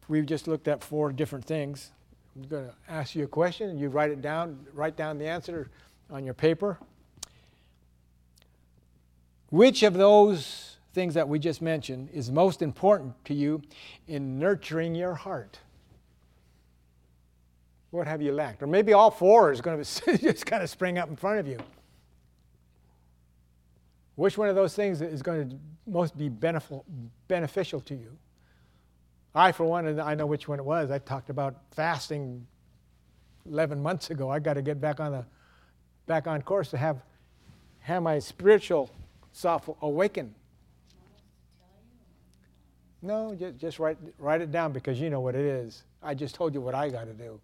we've 0.08 0.26
just 0.26 0.48
looked 0.48 0.68
at 0.68 0.84
four 0.84 1.12
different 1.12 1.46
things. 1.46 1.92
I'm 2.36 2.48
going 2.48 2.68
to 2.68 2.74
ask 2.90 3.16
you 3.16 3.24
a 3.24 3.28
question. 3.28 3.78
You 3.78 3.90
write 3.90 4.12
it 4.12 4.22
down, 4.22 4.66
write 4.74 4.96
down 4.96 5.18
the 5.18 5.28
answer 5.28 5.70
on 6.10 6.24
your 6.24 6.34
paper. 6.34 6.78
Which 9.50 9.84
of 9.84 9.94
those 9.94 10.78
things 10.94 11.14
that 11.14 11.28
we 11.28 11.40
just 11.40 11.62
mentioned 11.62 12.10
is 12.14 12.32
most 12.32 12.62
important 12.62 13.14
to 13.26 13.34
you 13.34 13.62
in 14.08 14.40
nurturing 14.40 14.96
your 14.96 15.14
heart? 15.14 15.60
What 17.92 18.08
have 18.08 18.22
you 18.22 18.32
lacked? 18.32 18.64
Or 18.64 18.68
maybe 18.68 18.94
all 18.94 19.12
four 19.12 19.52
is 19.52 19.62
going 19.62 19.84
to 19.84 20.18
just 20.18 20.46
kind 20.46 20.64
of 20.64 20.70
spring 20.70 20.98
up 20.98 21.10
in 21.10 21.16
front 21.16 21.40
of 21.40 21.48
you. 21.48 21.60
Which 24.16 24.38
one 24.38 24.50
of 24.50 24.56
those 24.56 24.76
things 24.76 25.02
is 25.02 25.22
going 25.22 25.50
to 25.50 25.56
most 25.86 26.18
be 26.18 26.30
beneficial 26.30 27.82
to 27.82 27.96
you? 27.96 28.18
I, 29.34 29.52
for 29.52 29.66
one, 29.66 29.88
and 29.88 30.02
I 30.02 30.16
know 30.16 30.26
which 30.26 30.48
one 30.48 30.60
it 30.60 30.66
was. 30.66 30.92
I 30.92 31.00
talked 31.00 31.30
about 31.30 31.56
fasting 31.72 32.46
11 33.50 33.82
months 33.82 34.10
ago. 34.10 34.30
I 34.30 34.40
got 34.40 34.56
to 34.56 34.62
get 34.62 34.82
back 34.82 35.00
on 35.00 35.12
the 35.12 35.26
back 36.06 36.28
on 36.28 36.42
course 36.42 36.72
to 36.72 36.78
have 36.78 37.02
have 37.80 38.04
my 38.04 38.20
spiritual 38.20 38.90
self 39.32 39.70
awaken. 39.82 40.36
No, 43.02 43.34
just, 43.34 43.58
just 43.58 43.80
write 43.80 43.98
write 44.20 44.42
it 44.42 44.52
down 44.52 44.74
because 44.74 45.00
you 45.00 45.10
know 45.10 45.22
what 45.22 45.36
it 45.36 45.46
is. 45.46 45.84
I 46.04 46.14
just 46.14 46.36
told 46.36 46.54
you 46.54 46.62
what 46.62 46.76
I 46.76 46.90
got 46.90 47.06
to 47.06 47.14
do. 47.14 47.40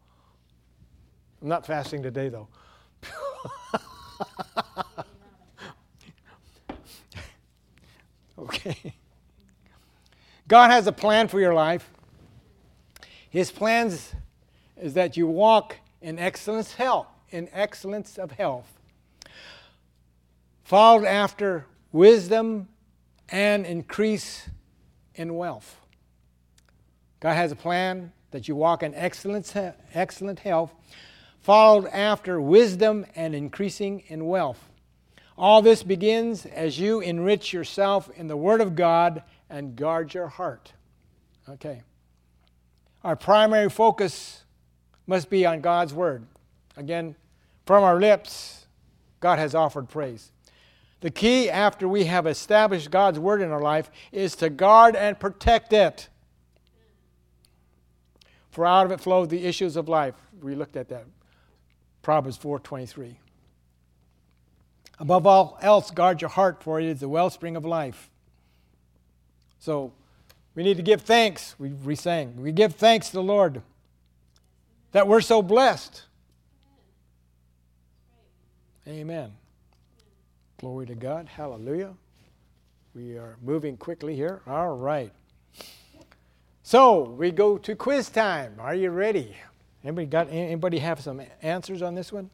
I'm 1.42 1.48
not 1.50 1.66
fasting 1.66 2.04
today, 2.04 2.30
though. 2.30 2.48
okay. 8.40 8.94
God 10.48 10.72
has 10.72 10.88
a 10.88 10.92
plan 10.92 11.28
for 11.28 11.40
your 11.40 11.54
life. 11.54 11.90
His 13.30 13.52
plans 13.52 14.14
is 14.82 14.94
that 14.94 15.18
you 15.18 15.28
walk 15.28 15.76
in 16.02 16.18
excellence 16.18 16.74
health, 16.74 17.08
in 17.30 17.50
excellence 17.52 18.18
of 18.18 18.32
health, 18.32 18.72
followed 20.64 21.06
after 21.06 21.66
wisdom 21.92 22.68
and 23.30 23.66
increase 23.66 24.50
in 25.16 25.36
wealth. 25.36 25.78
God 27.20 27.34
has 27.34 27.52
a 27.52 27.56
plan 27.56 28.14
that 28.32 28.48
you 28.48 28.56
walk 28.56 28.84
in 28.84 28.94
excellence, 28.96 29.54
excellent 29.94 30.40
health, 30.40 30.74
followed 31.48 31.86
after 31.94 32.42
wisdom 32.42 33.06
and 33.16 33.34
increasing 33.34 34.04
in 34.10 34.28
wealth. 34.28 34.70
All 35.38 35.62
this 35.62 35.82
begins 35.82 36.46
as 36.46 36.78
you 36.78 37.00
enrich 37.00 37.54
yourself 37.54 38.10
in 38.18 38.28
the 38.28 38.36
Word 38.36 38.60
of 38.60 38.76
God 38.76 39.24
and 39.50 39.74
guard 39.74 40.14
your 40.14 40.28
heart. 40.28 40.74
Okay. 41.48 41.84
Our 43.02 43.16
primary 43.16 43.70
focus 43.70 44.44
must 45.06 45.30
be 45.30 45.46
on 45.46 45.62
God's 45.62 45.94
Word. 45.94 46.26
Again, 46.76 47.16
from 47.66 47.82
our 47.82 47.98
lips, 47.98 48.68
God 49.22 49.40
has 49.40 49.56
offered 49.56 49.88
praise. 49.88 50.34
The 51.00 51.12
key 51.12 51.50
after 51.50 51.88
we 51.88 52.04
have 52.08 52.28
established 52.28 52.92
God's 52.92 53.20
Word 53.20 53.42
in 53.42 53.52
our 53.52 53.62
life 53.62 53.90
is 54.12 54.36
to 54.36 54.50
guard 54.50 54.98
and 54.98 55.18
protect 55.18 55.72
it. 55.72 56.10
For 58.52 58.66
out 58.66 58.86
of 58.86 58.92
it 58.92 59.00
flow 59.00 59.26
the 59.26 59.46
issues 59.46 59.78
of 59.78 59.88
life. 59.88 60.16
We 60.42 60.54
looked 60.54 60.76
at 60.76 60.90
that 60.90 61.06
Proverbs 62.08 62.38
4:23. 62.38 63.18
Above 64.98 65.28
all 65.28 65.58
else, 65.62 65.92
guard 65.92 66.22
your 66.22 66.30
heart, 66.30 66.64
for 66.64 66.80
it 66.80 66.86
is 66.86 67.02
the 67.02 67.10
wellspring 67.10 67.58
of 67.58 67.66
life. 67.66 68.10
So 69.60 69.92
we 70.56 70.64
need 70.64 70.78
to 70.78 70.84
give 70.84 71.02
thanks. 71.02 71.60
We, 71.60 71.68
we 71.68 71.96
sang. 71.96 72.42
We 72.42 72.54
give 72.54 72.76
thanks 72.76 73.08
to 73.08 73.14
the 73.16 73.24
Lord 73.24 73.62
that 74.94 75.06
we're 75.06 75.20
so 75.20 75.42
blessed. 75.42 76.04
Amen. 78.88 79.34
Glory 80.60 80.86
to 80.86 80.96
God. 80.96 81.28
Hallelujah. 81.28 81.94
We 82.96 83.18
are 83.18 83.36
moving 83.44 83.76
quickly 83.76 84.16
here. 84.16 84.44
All 84.48 84.78
right. 84.78 85.12
So 86.64 87.04
we 87.04 87.32
go 87.32 87.58
to 87.58 87.76
quiz 87.76 88.08
time. 88.08 88.56
Are 88.60 88.76
you 88.76 88.92
ready? 88.92 89.36
Anybody 89.84 90.08
got 90.08 90.30
anybody 90.30 90.80
have 90.80 91.00
some 91.00 91.22
answers 91.42 91.82
on 91.82 91.96
this 91.96 92.12
one? 92.12 92.30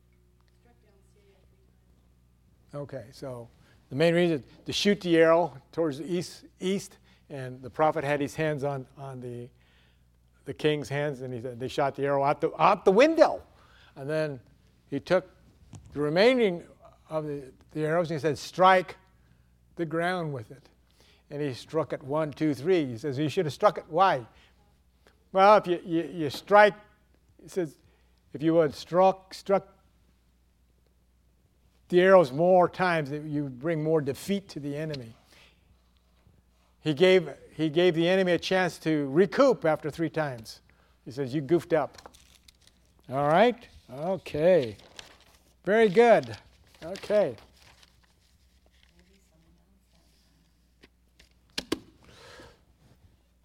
struck 0.61 0.77
down 0.83 0.99
Syria 1.15 1.41
three 1.49 1.71
times. 2.75 2.83
Okay, 2.83 3.05
so 3.13 3.49
the 3.89 3.97
main 3.97 4.15
reason 4.15 4.43
to 4.67 4.73
shoot 4.73 5.01
the 5.01 5.17
arrow 5.17 5.57
towards 5.73 5.99
the 5.99 6.13
east, 6.13 6.45
east, 6.61 6.99
and 7.31 7.61
the 7.63 7.71
prophet 7.71 8.05
had 8.05 8.21
his 8.21 8.35
hands 8.35 8.65
on, 8.65 8.87
on 8.99 9.21
the 9.21 9.49
the 10.45 10.55
king's 10.55 10.89
hands, 10.89 11.23
and 11.23 11.35
he 11.35 11.41
they 11.41 11.69
shot 11.69 11.97
the 11.97 12.05
arrow 12.05 12.23
out 12.23 12.41
the 12.41 12.51
out 12.61 12.85
the 12.85 12.93
window, 12.93 13.43
and 13.97 14.09
then 14.09 14.41
he 14.89 15.01
took 15.01 15.29
the 15.93 16.01
remaining 16.01 16.63
of 17.11 17.27
the, 17.27 17.43
the 17.73 17.85
arrows 17.85 18.11
and 18.11 18.19
he 18.19 18.23
said, 18.23 18.39
"Strike 18.39 18.97
the 19.75 19.85
ground 19.85 20.33
with 20.33 20.51
it," 20.53 20.69
and 21.31 21.43
he 21.43 21.53
struck 21.53 21.93
it 21.93 22.03
one, 22.03 22.31
two, 22.33 22.55
three. 22.55 22.87
He 22.87 22.97
says, 22.97 23.19
"You 23.19 23.29
should 23.29 23.47
have 23.47 23.55
struck 23.55 23.77
it. 23.79 23.85
Why?" 23.89 24.25
Well, 25.33 25.57
if 25.57 25.67
you, 25.67 25.81
you, 25.85 26.11
you 26.15 26.31
strike, 26.31 26.73
he 27.43 27.49
says, 27.49 27.77
if 28.33 28.43
you 28.43 28.55
would 28.55 28.75
struck 28.75 29.35
struck 29.35 29.67
the 31.89 32.01
arrows 32.01 32.33
more 32.33 32.69
times, 32.69 33.11
you 33.11 33.45
bring 33.49 33.83
more 33.83 34.01
defeat 34.01 34.49
to 34.51 34.61
the 34.61 34.75
enemy. 34.75 35.15
He 36.87 36.95
gave, 36.95 37.29
he 37.57 37.69
gave 37.69 37.97
the 37.97 38.09
enemy 38.09 38.31
a 38.31 38.39
chance 38.39 38.79
to 38.79 39.09
recoup 39.11 39.65
after 39.65 39.91
three 39.91 40.09
times. 40.09 40.61
He 41.05 41.11
says, 41.11 41.35
You 41.35 41.41
goofed 41.41 41.73
up. 41.73 41.99
All 43.11 43.27
right? 43.27 43.57
Okay. 43.93 44.77
Very 45.65 45.89
good. 45.89 46.37
Okay. 46.85 47.35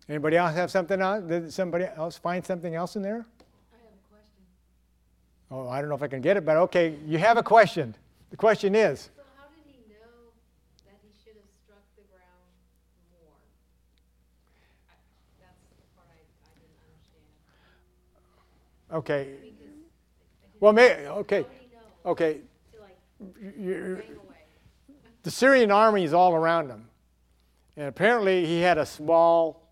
Anybody 0.08 0.38
else 0.38 0.54
have 0.54 0.70
something 0.70 1.02
else? 1.02 1.24
Did 1.24 1.52
somebody 1.52 1.86
else 1.96 2.20
find 2.20 2.46
something 2.46 2.76
else 2.76 2.96
in 2.96 3.02
there? 3.02 3.26
I 3.72 3.78
have 3.78 3.94
a 3.96 4.14
question. 4.14 4.44
Oh, 5.50 5.68
I 5.68 5.80
don't 5.80 5.90
know 5.90 5.96
if 5.96 6.04
I 6.04 6.08
can 6.08 6.22
get 6.22 6.38
it, 6.38 6.46
but 6.46 6.58
okay, 6.58 6.96
you 7.08 7.18
have 7.18 7.38
a 7.38 7.44
question. 7.44 7.96
The 8.30 8.38
question 8.38 8.76
is 8.76 9.10
So 9.16 9.24
how 9.38 9.46
did 9.56 9.64
he 9.66 9.80
know 9.88 10.36
that 10.86 11.00
he 11.02 11.10
should 11.24 11.40
have 11.40 11.50
struck 11.64 11.84
the 11.96 12.04
ground 12.12 12.44
more? 13.16 13.40
I, 14.90 15.00
that's 15.40 15.64
the 15.80 15.88
part 15.96 16.12
I, 16.12 16.20
I 16.20 16.52
didn't 16.60 16.76
understand. 16.84 17.24
Okay. 18.94 19.36
Well, 20.60 20.74
may, 20.74 21.08
okay, 21.08 21.46
okay. 22.06 22.42
you- 23.42 24.02
bang 24.02 24.18
away? 24.18 24.32
the 25.24 25.32
Syrian 25.32 25.72
army 25.72 26.04
is 26.04 26.14
all 26.14 26.34
around 26.34 26.70
him. 26.70 26.88
And 27.78 27.88
apparently 27.88 28.46
he 28.46 28.60
had 28.60 28.78
a 28.78 28.86
small, 28.86 29.68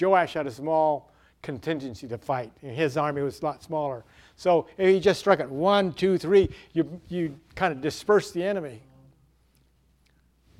Joash 0.00 0.34
had 0.34 0.46
a 0.46 0.50
small 0.50 1.12
contingency 1.42 2.06
to 2.08 2.18
fight. 2.18 2.52
And 2.62 2.74
his 2.76 2.96
army 2.96 3.22
was 3.22 3.40
a 3.40 3.44
lot 3.44 3.62
smaller. 3.62 4.04
So 4.36 4.66
if 4.78 4.88
he 4.88 5.00
just 5.00 5.20
struck 5.20 5.40
it 5.40 5.48
one, 5.48 5.92
two, 5.92 6.18
three, 6.18 6.48
you, 6.72 7.00
you 7.08 7.38
kind 7.54 7.72
of 7.72 7.80
disperse 7.80 8.30
the 8.30 8.42
enemy. 8.42 8.82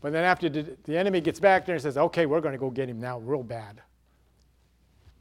But 0.01 0.13
then 0.13 0.25
after 0.25 0.49
the 0.49 0.99
enemy 0.99 1.21
gets 1.21 1.39
back 1.39 1.65
there 1.65 1.77
and 1.77 1.83
says, 1.83 1.97
okay, 1.97 2.27
we're 2.27 2.41
going 2.41 2.53
to 2.53 2.59
go 2.59 2.71
get 2.71 2.89
him 2.89 3.01
now 3.01 3.19
real 3.21 3.45
bad. 3.45 3.81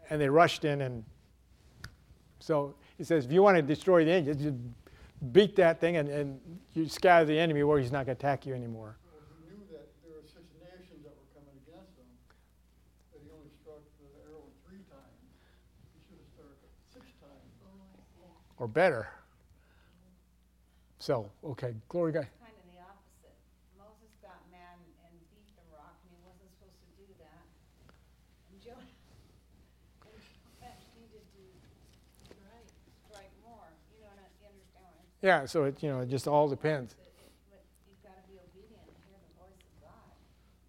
And 0.10 0.20
they 0.20 0.28
rushed 0.28 0.66
in 0.66 0.82
and 0.82 1.04
so 2.42 2.74
he 2.98 3.04
says, 3.04 3.26
if 3.26 3.32
you 3.32 3.42
want 3.44 3.56
to 3.58 3.62
destroy 3.62 4.04
the 4.04 4.12
engine, 4.12 4.38
just 4.38 4.56
beat 5.32 5.56
that 5.56 5.80
thing 5.80 5.98
and, 5.98 6.10
and 6.10 6.40
you 6.74 6.88
scatter 6.90 7.26
the 7.26 7.38
enemy 7.38 7.64
where 7.64 7.80
he's 7.80 7.92
not 7.92 8.06
going 8.06 8.18
to 8.18 8.20
attack 8.20 8.46
you 8.46 8.54
anymore. 8.54 8.98
Well, 9.06 9.22
he 9.38 9.54
knew 9.54 9.62
that 9.72 9.86
there 10.02 10.18
were 10.18 10.26
six 10.26 10.42
nations 10.58 11.06
that 11.06 11.14
were 11.14 11.30
coming 11.38 11.54
against 11.62 11.94
him, 11.94 12.10
but 13.14 13.22
he 13.22 13.30
only 13.30 13.54
struck 13.62 13.86
the 14.02 14.10
arrow 14.26 14.42
three 14.66 14.82
times. 14.90 15.22
He 15.94 16.02
should 16.10 16.18
have 16.18 16.30
struck 16.34 16.58
it 16.66 16.74
six 16.90 17.06
times. 17.22 17.46
or 18.58 18.68
better. 18.68 19.10
So, 21.02 21.30
okay, 21.58 21.74
glory 21.90 22.14
to 22.14 22.22
God. 22.22 22.28
Kind 22.38 22.54
of 22.54 22.66
the 22.70 22.78
opposite. 22.78 23.34
Moses 23.74 24.14
got 24.22 24.38
mad 24.54 24.78
and- 24.78 25.10
and 25.10 25.14
beat 25.34 25.50
the 25.58 25.66
rock, 25.74 25.98
and 26.06 26.14
he 26.14 26.22
wasn't 26.22 26.46
supposed 26.54 26.78
to 26.78 26.90
do 26.94 27.10
that. 27.26 27.42
And 28.54 28.62
Jonah, 28.62 28.86
and 28.86 28.94
Joash 30.06 30.86
needed 30.94 31.26
to 31.26 31.42
Right. 32.38 32.70
strike 33.10 33.34
more. 33.42 33.66
You 33.98 34.06
know, 34.06 34.14
what 34.14 34.22
I- 34.22 34.30
you 34.38 34.46
understand 34.46 34.94
what 34.94 35.02
I'm 35.02 35.10
saying? 35.10 35.11
Yeah, 35.22 35.46
so 35.46 35.66
it, 35.66 35.82
you 35.84 35.90
know, 35.90 36.00
it 36.02 36.10
just 36.10 36.28
all 36.28 36.48
depends. 36.48 36.96
But 36.96 37.06
it- 37.08 37.14
But 37.50 37.64
you've 37.88 38.04
got 38.04 38.24
to 38.24 38.28
be 38.32 38.38
obedient 38.40 38.82
and 38.88 38.96
hear 39.06 39.18
the 39.22 39.40
voice 39.40 39.62
of 39.62 39.82
God. 39.82 40.12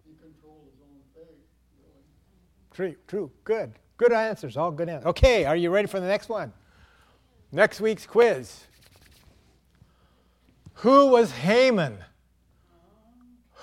He 0.05 0.13
controlled 0.21 0.65
his 0.71 0.79
own 0.81 1.01
fate, 1.15 1.47
really. 1.81 2.93
True, 2.93 2.95
true, 3.07 3.31
good. 3.43 3.73
Good 3.97 4.13
answers, 4.13 4.57
all 4.57 4.71
good 4.71 4.89
answers. 4.89 5.07
Okay, 5.07 5.45
are 5.45 5.55
you 5.55 5.69
ready 5.71 5.87
for 5.87 5.99
the 5.99 6.07
next 6.07 6.29
one? 6.29 6.53
Next 7.51 7.79
week's 7.81 8.05
quiz. 8.05 8.65
Who 10.75 11.07
was 11.07 11.31
Haman? 11.31 12.03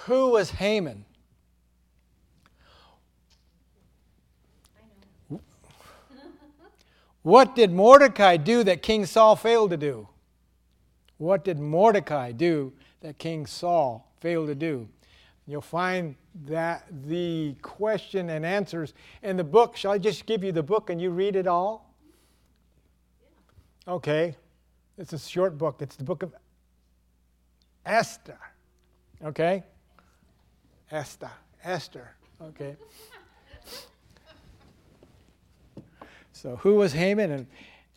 Who 0.06 0.30
was 0.30 0.50
Haman? 0.52 1.04
What 7.22 7.54
did 7.54 7.70
Mordecai 7.72 8.36
do 8.38 8.64
that 8.64 8.82
King 8.82 9.04
Saul 9.04 9.36
failed 9.36 9.70
to 9.70 9.76
do? 9.76 10.08
What 11.20 11.44
did 11.44 11.58
Mordecai 11.58 12.32
do 12.32 12.72
that 13.02 13.18
King 13.18 13.44
Saul 13.44 14.10
failed 14.20 14.48
to 14.48 14.54
do? 14.54 14.88
You'll 15.46 15.60
find 15.60 16.14
that 16.46 16.86
the 17.06 17.54
question 17.60 18.30
and 18.30 18.46
answers 18.46 18.94
in 19.22 19.36
the 19.36 19.44
book. 19.44 19.76
Shall 19.76 19.92
I 19.92 19.98
just 19.98 20.24
give 20.24 20.42
you 20.42 20.50
the 20.50 20.62
book 20.62 20.88
and 20.88 21.00
you 21.00 21.10
read 21.10 21.36
it 21.36 21.46
all? 21.46 21.94
Okay. 23.86 24.34
It's 24.96 25.12
a 25.12 25.18
short 25.18 25.58
book. 25.58 25.82
It's 25.82 25.96
the 25.96 26.04
book 26.04 26.22
of 26.22 26.34
Esther. 27.84 28.38
Okay? 29.22 29.62
Esther. 30.90 31.30
Esther. 31.62 32.14
Okay. 32.42 32.76
So, 36.32 36.56
who 36.56 36.76
was 36.76 36.94
Haman? 36.94 37.30
And 37.32 37.46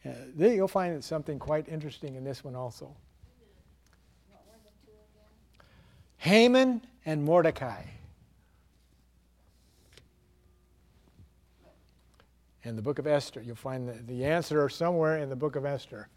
uh, 0.05 0.09
there 0.36 0.53
you'll 0.53 0.67
find 0.67 1.01
something 1.01 1.39
quite 1.39 1.69
interesting 1.69 2.15
in 2.15 2.26
this 2.26 2.43
one 2.43 2.57
also. 2.57 2.93
What 4.30 4.41
were 4.45 4.59
the 4.65 4.71
two 4.86 4.91
again? 4.91 5.65
Haman 6.24 6.82
and 7.05 7.21
Mordecai. 7.26 7.84
In 12.63 12.78
the 12.78 12.82
book 12.82 12.97
of 12.97 13.05
Esther, 13.05 13.41
you'll 13.41 13.57
find 13.57 13.89
the, 13.89 13.91
the 14.07 14.24
answer 14.24 14.69
somewhere 14.69 15.17
in 15.17 15.28
the 15.28 15.36
book 15.36 15.57
of 15.57 15.65
Esther. 15.65 16.07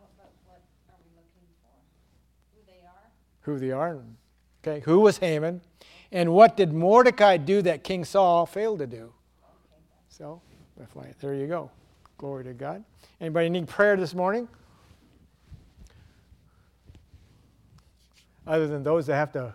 What, 0.00 0.30
what 0.46 0.58
are 0.88 0.98
we 1.04 1.16
looking 1.16 1.46
for? 1.62 1.78
Who 2.56 2.62
they 2.66 2.80
are? 2.84 3.06
Who 3.42 3.58
they 3.60 3.70
are. 3.70 3.98
Okay, 4.66 4.82
who 4.84 4.98
was 4.98 5.18
Haman? 5.18 5.60
And 6.10 6.32
what 6.32 6.56
did 6.56 6.72
Mordecai 6.72 7.36
do 7.36 7.62
that 7.62 7.84
King 7.84 8.04
Saul 8.04 8.46
failed 8.46 8.80
to 8.80 8.88
do? 8.88 9.12
So, 10.08 10.42
there 11.20 11.34
you 11.34 11.46
go. 11.46 11.70
Glory 12.18 12.42
to 12.42 12.52
God. 12.52 12.82
Anybody 13.20 13.48
need 13.48 13.68
prayer 13.68 13.96
this 13.96 14.12
morning? 14.12 14.48
Other 18.46 18.66
than 18.66 18.82
those 18.82 19.06
that 19.06 19.14
have 19.14 19.32
to 19.32 19.54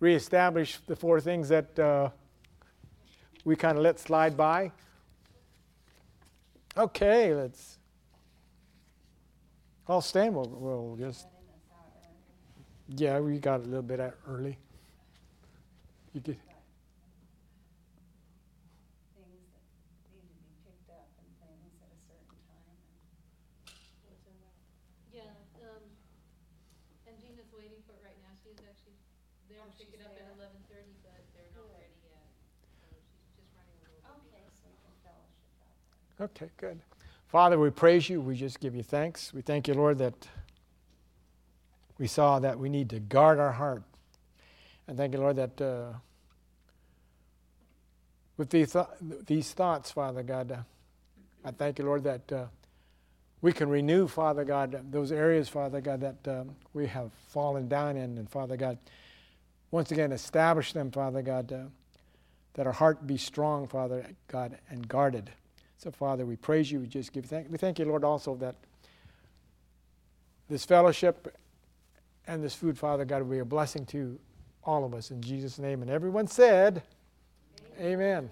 reestablish 0.00 0.78
the 0.86 0.94
four 0.94 1.20
things 1.20 1.48
that 1.48 1.78
uh, 1.78 2.10
we 3.44 3.56
kind 3.56 3.76
of 3.78 3.82
let 3.84 3.98
slide 3.98 4.36
by. 4.36 4.70
Okay, 6.76 7.34
let's. 7.34 7.78
I'll 9.88 10.02
stand. 10.02 10.34
We'll, 10.34 10.46
we'll 10.46 10.96
just. 10.96 11.26
Yeah, 12.88 13.20
we 13.20 13.38
got 13.38 13.60
a 13.60 13.64
little 13.64 13.82
bit 13.82 14.00
early. 14.28 14.56
You 16.14 16.20
could. 16.20 16.36
Things 19.16 19.44
that 19.52 19.64
need 20.12 20.24
to 20.24 20.40
be 20.44 20.56
picked 20.64 20.88
up 20.88 21.08
and 21.20 21.28
things 21.36 21.72
at 21.84 21.90
a 21.92 22.00
certain 22.08 22.36
time. 22.48 22.76
What's 24.08 24.24
in 24.24 24.36
that? 24.40 24.56
Yeah, 25.12 25.36
um, 25.68 25.84
and 27.04 27.16
Gina's 27.20 27.52
waiting 27.52 27.84
for 27.84 27.92
it 27.96 28.04
right 28.08 28.16
now. 28.24 28.32
She's 28.40 28.56
actually 28.64 28.96
there 29.52 29.60
Oh, 29.60 29.68
to 29.68 29.76
pick 29.76 29.92
she's 29.92 30.00
it 30.00 30.04
up 30.04 30.16
at 30.16 30.24
there? 30.24 30.32
eleven 30.32 30.56
thirty, 30.72 30.96
but 31.04 31.20
they're 31.36 31.52
not 31.52 31.68
Good. 31.68 31.76
ready 31.76 32.00
yet. 32.08 32.24
So 32.80 32.88
she's 33.04 33.28
just 33.36 33.52
running 33.52 33.76
a 33.84 33.84
little 33.84 34.00
bit. 34.00 34.32
Okay, 34.32 34.48
so 34.56 34.64
we 34.72 34.80
can 34.80 34.96
fellowship 35.04 35.52
out 35.60 35.76
there. 35.92 36.07
Okay, 36.20 36.50
good. 36.56 36.80
Father, 37.28 37.60
we 37.60 37.70
praise 37.70 38.08
you. 38.08 38.20
We 38.20 38.34
just 38.34 38.58
give 38.58 38.74
you 38.74 38.82
thanks. 38.82 39.32
We 39.32 39.40
thank 39.40 39.68
you, 39.68 39.74
Lord, 39.74 39.98
that 39.98 40.26
we 41.96 42.08
saw 42.08 42.40
that 42.40 42.58
we 42.58 42.68
need 42.68 42.90
to 42.90 42.98
guard 42.98 43.38
our 43.38 43.52
heart. 43.52 43.84
And 44.88 44.96
thank 44.96 45.12
you, 45.12 45.20
Lord, 45.20 45.36
that 45.36 45.60
uh, 45.60 45.92
with 48.36 48.50
these, 48.50 48.72
th- 48.72 48.86
these 49.26 49.52
thoughts, 49.52 49.92
Father 49.92 50.24
God, 50.24 50.50
uh, 50.50 50.56
I 51.44 51.52
thank 51.52 51.78
you, 51.78 51.84
Lord, 51.84 52.02
that 52.02 52.32
uh, 52.32 52.46
we 53.40 53.52
can 53.52 53.68
renew, 53.68 54.08
Father 54.08 54.44
God, 54.44 54.90
those 54.90 55.12
areas, 55.12 55.48
Father 55.48 55.80
God, 55.80 56.00
that 56.00 56.26
um, 56.26 56.56
we 56.74 56.86
have 56.86 57.12
fallen 57.28 57.68
down 57.68 57.96
in. 57.96 58.18
And 58.18 58.28
Father 58.28 58.56
God, 58.56 58.78
once 59.70 59.92
again, 59.92 60.10
establish 60.10 60.72
them, 60.72 60.90
Father 60.90 61.22
God, 61.22 61.52
uh, 61.52 61.64
that 62.54 62.66
our 62.66 62.72
heart 62.72 63.06
be 63.06 63.18
strong, 63.18 63.68
Father 63.68 64.04
God, 64.26 64.58
and 64.68 64.88
guarded. 64.88 65.30
So, 65.78 65.92
Father, 65.92 66.26
we 66.26 66.34
praise 66.34 66.70
you. 66.72 66.80
We 66.80 66.88
just 66.88 67.12
give 67.12 67.24
thank. 67.24 67.50
We 67.50 67.56
thank 67.56 67.78
you, 67.78 67.84
Lord, 67.84 68.02
also 68.02 68.34
that 68.36 68.56
this 70.48 70.64
fellowship 70.64 71.36
and 72.26 72.42
this 72.42 72.52
food, 72.52 72.76
Father 72.76 73.04
God, 73.04 73.22
will 73.22 73.30
be 73.30 73.38
a 73.38 73.44
blessing 73.44 73.86
to 73.86 74.18
all 74.64 74.84
of 74.84 74.92
us 74.92 75.12
in 75.12 75.22
Jesus' 75.22 75.58
name. 75.58 75.80
And 75.82 75.90
everyone 75.90 76.26
said, 76.26 76.82
Amen. 77.80 77.92
Amen. 77.92 78.30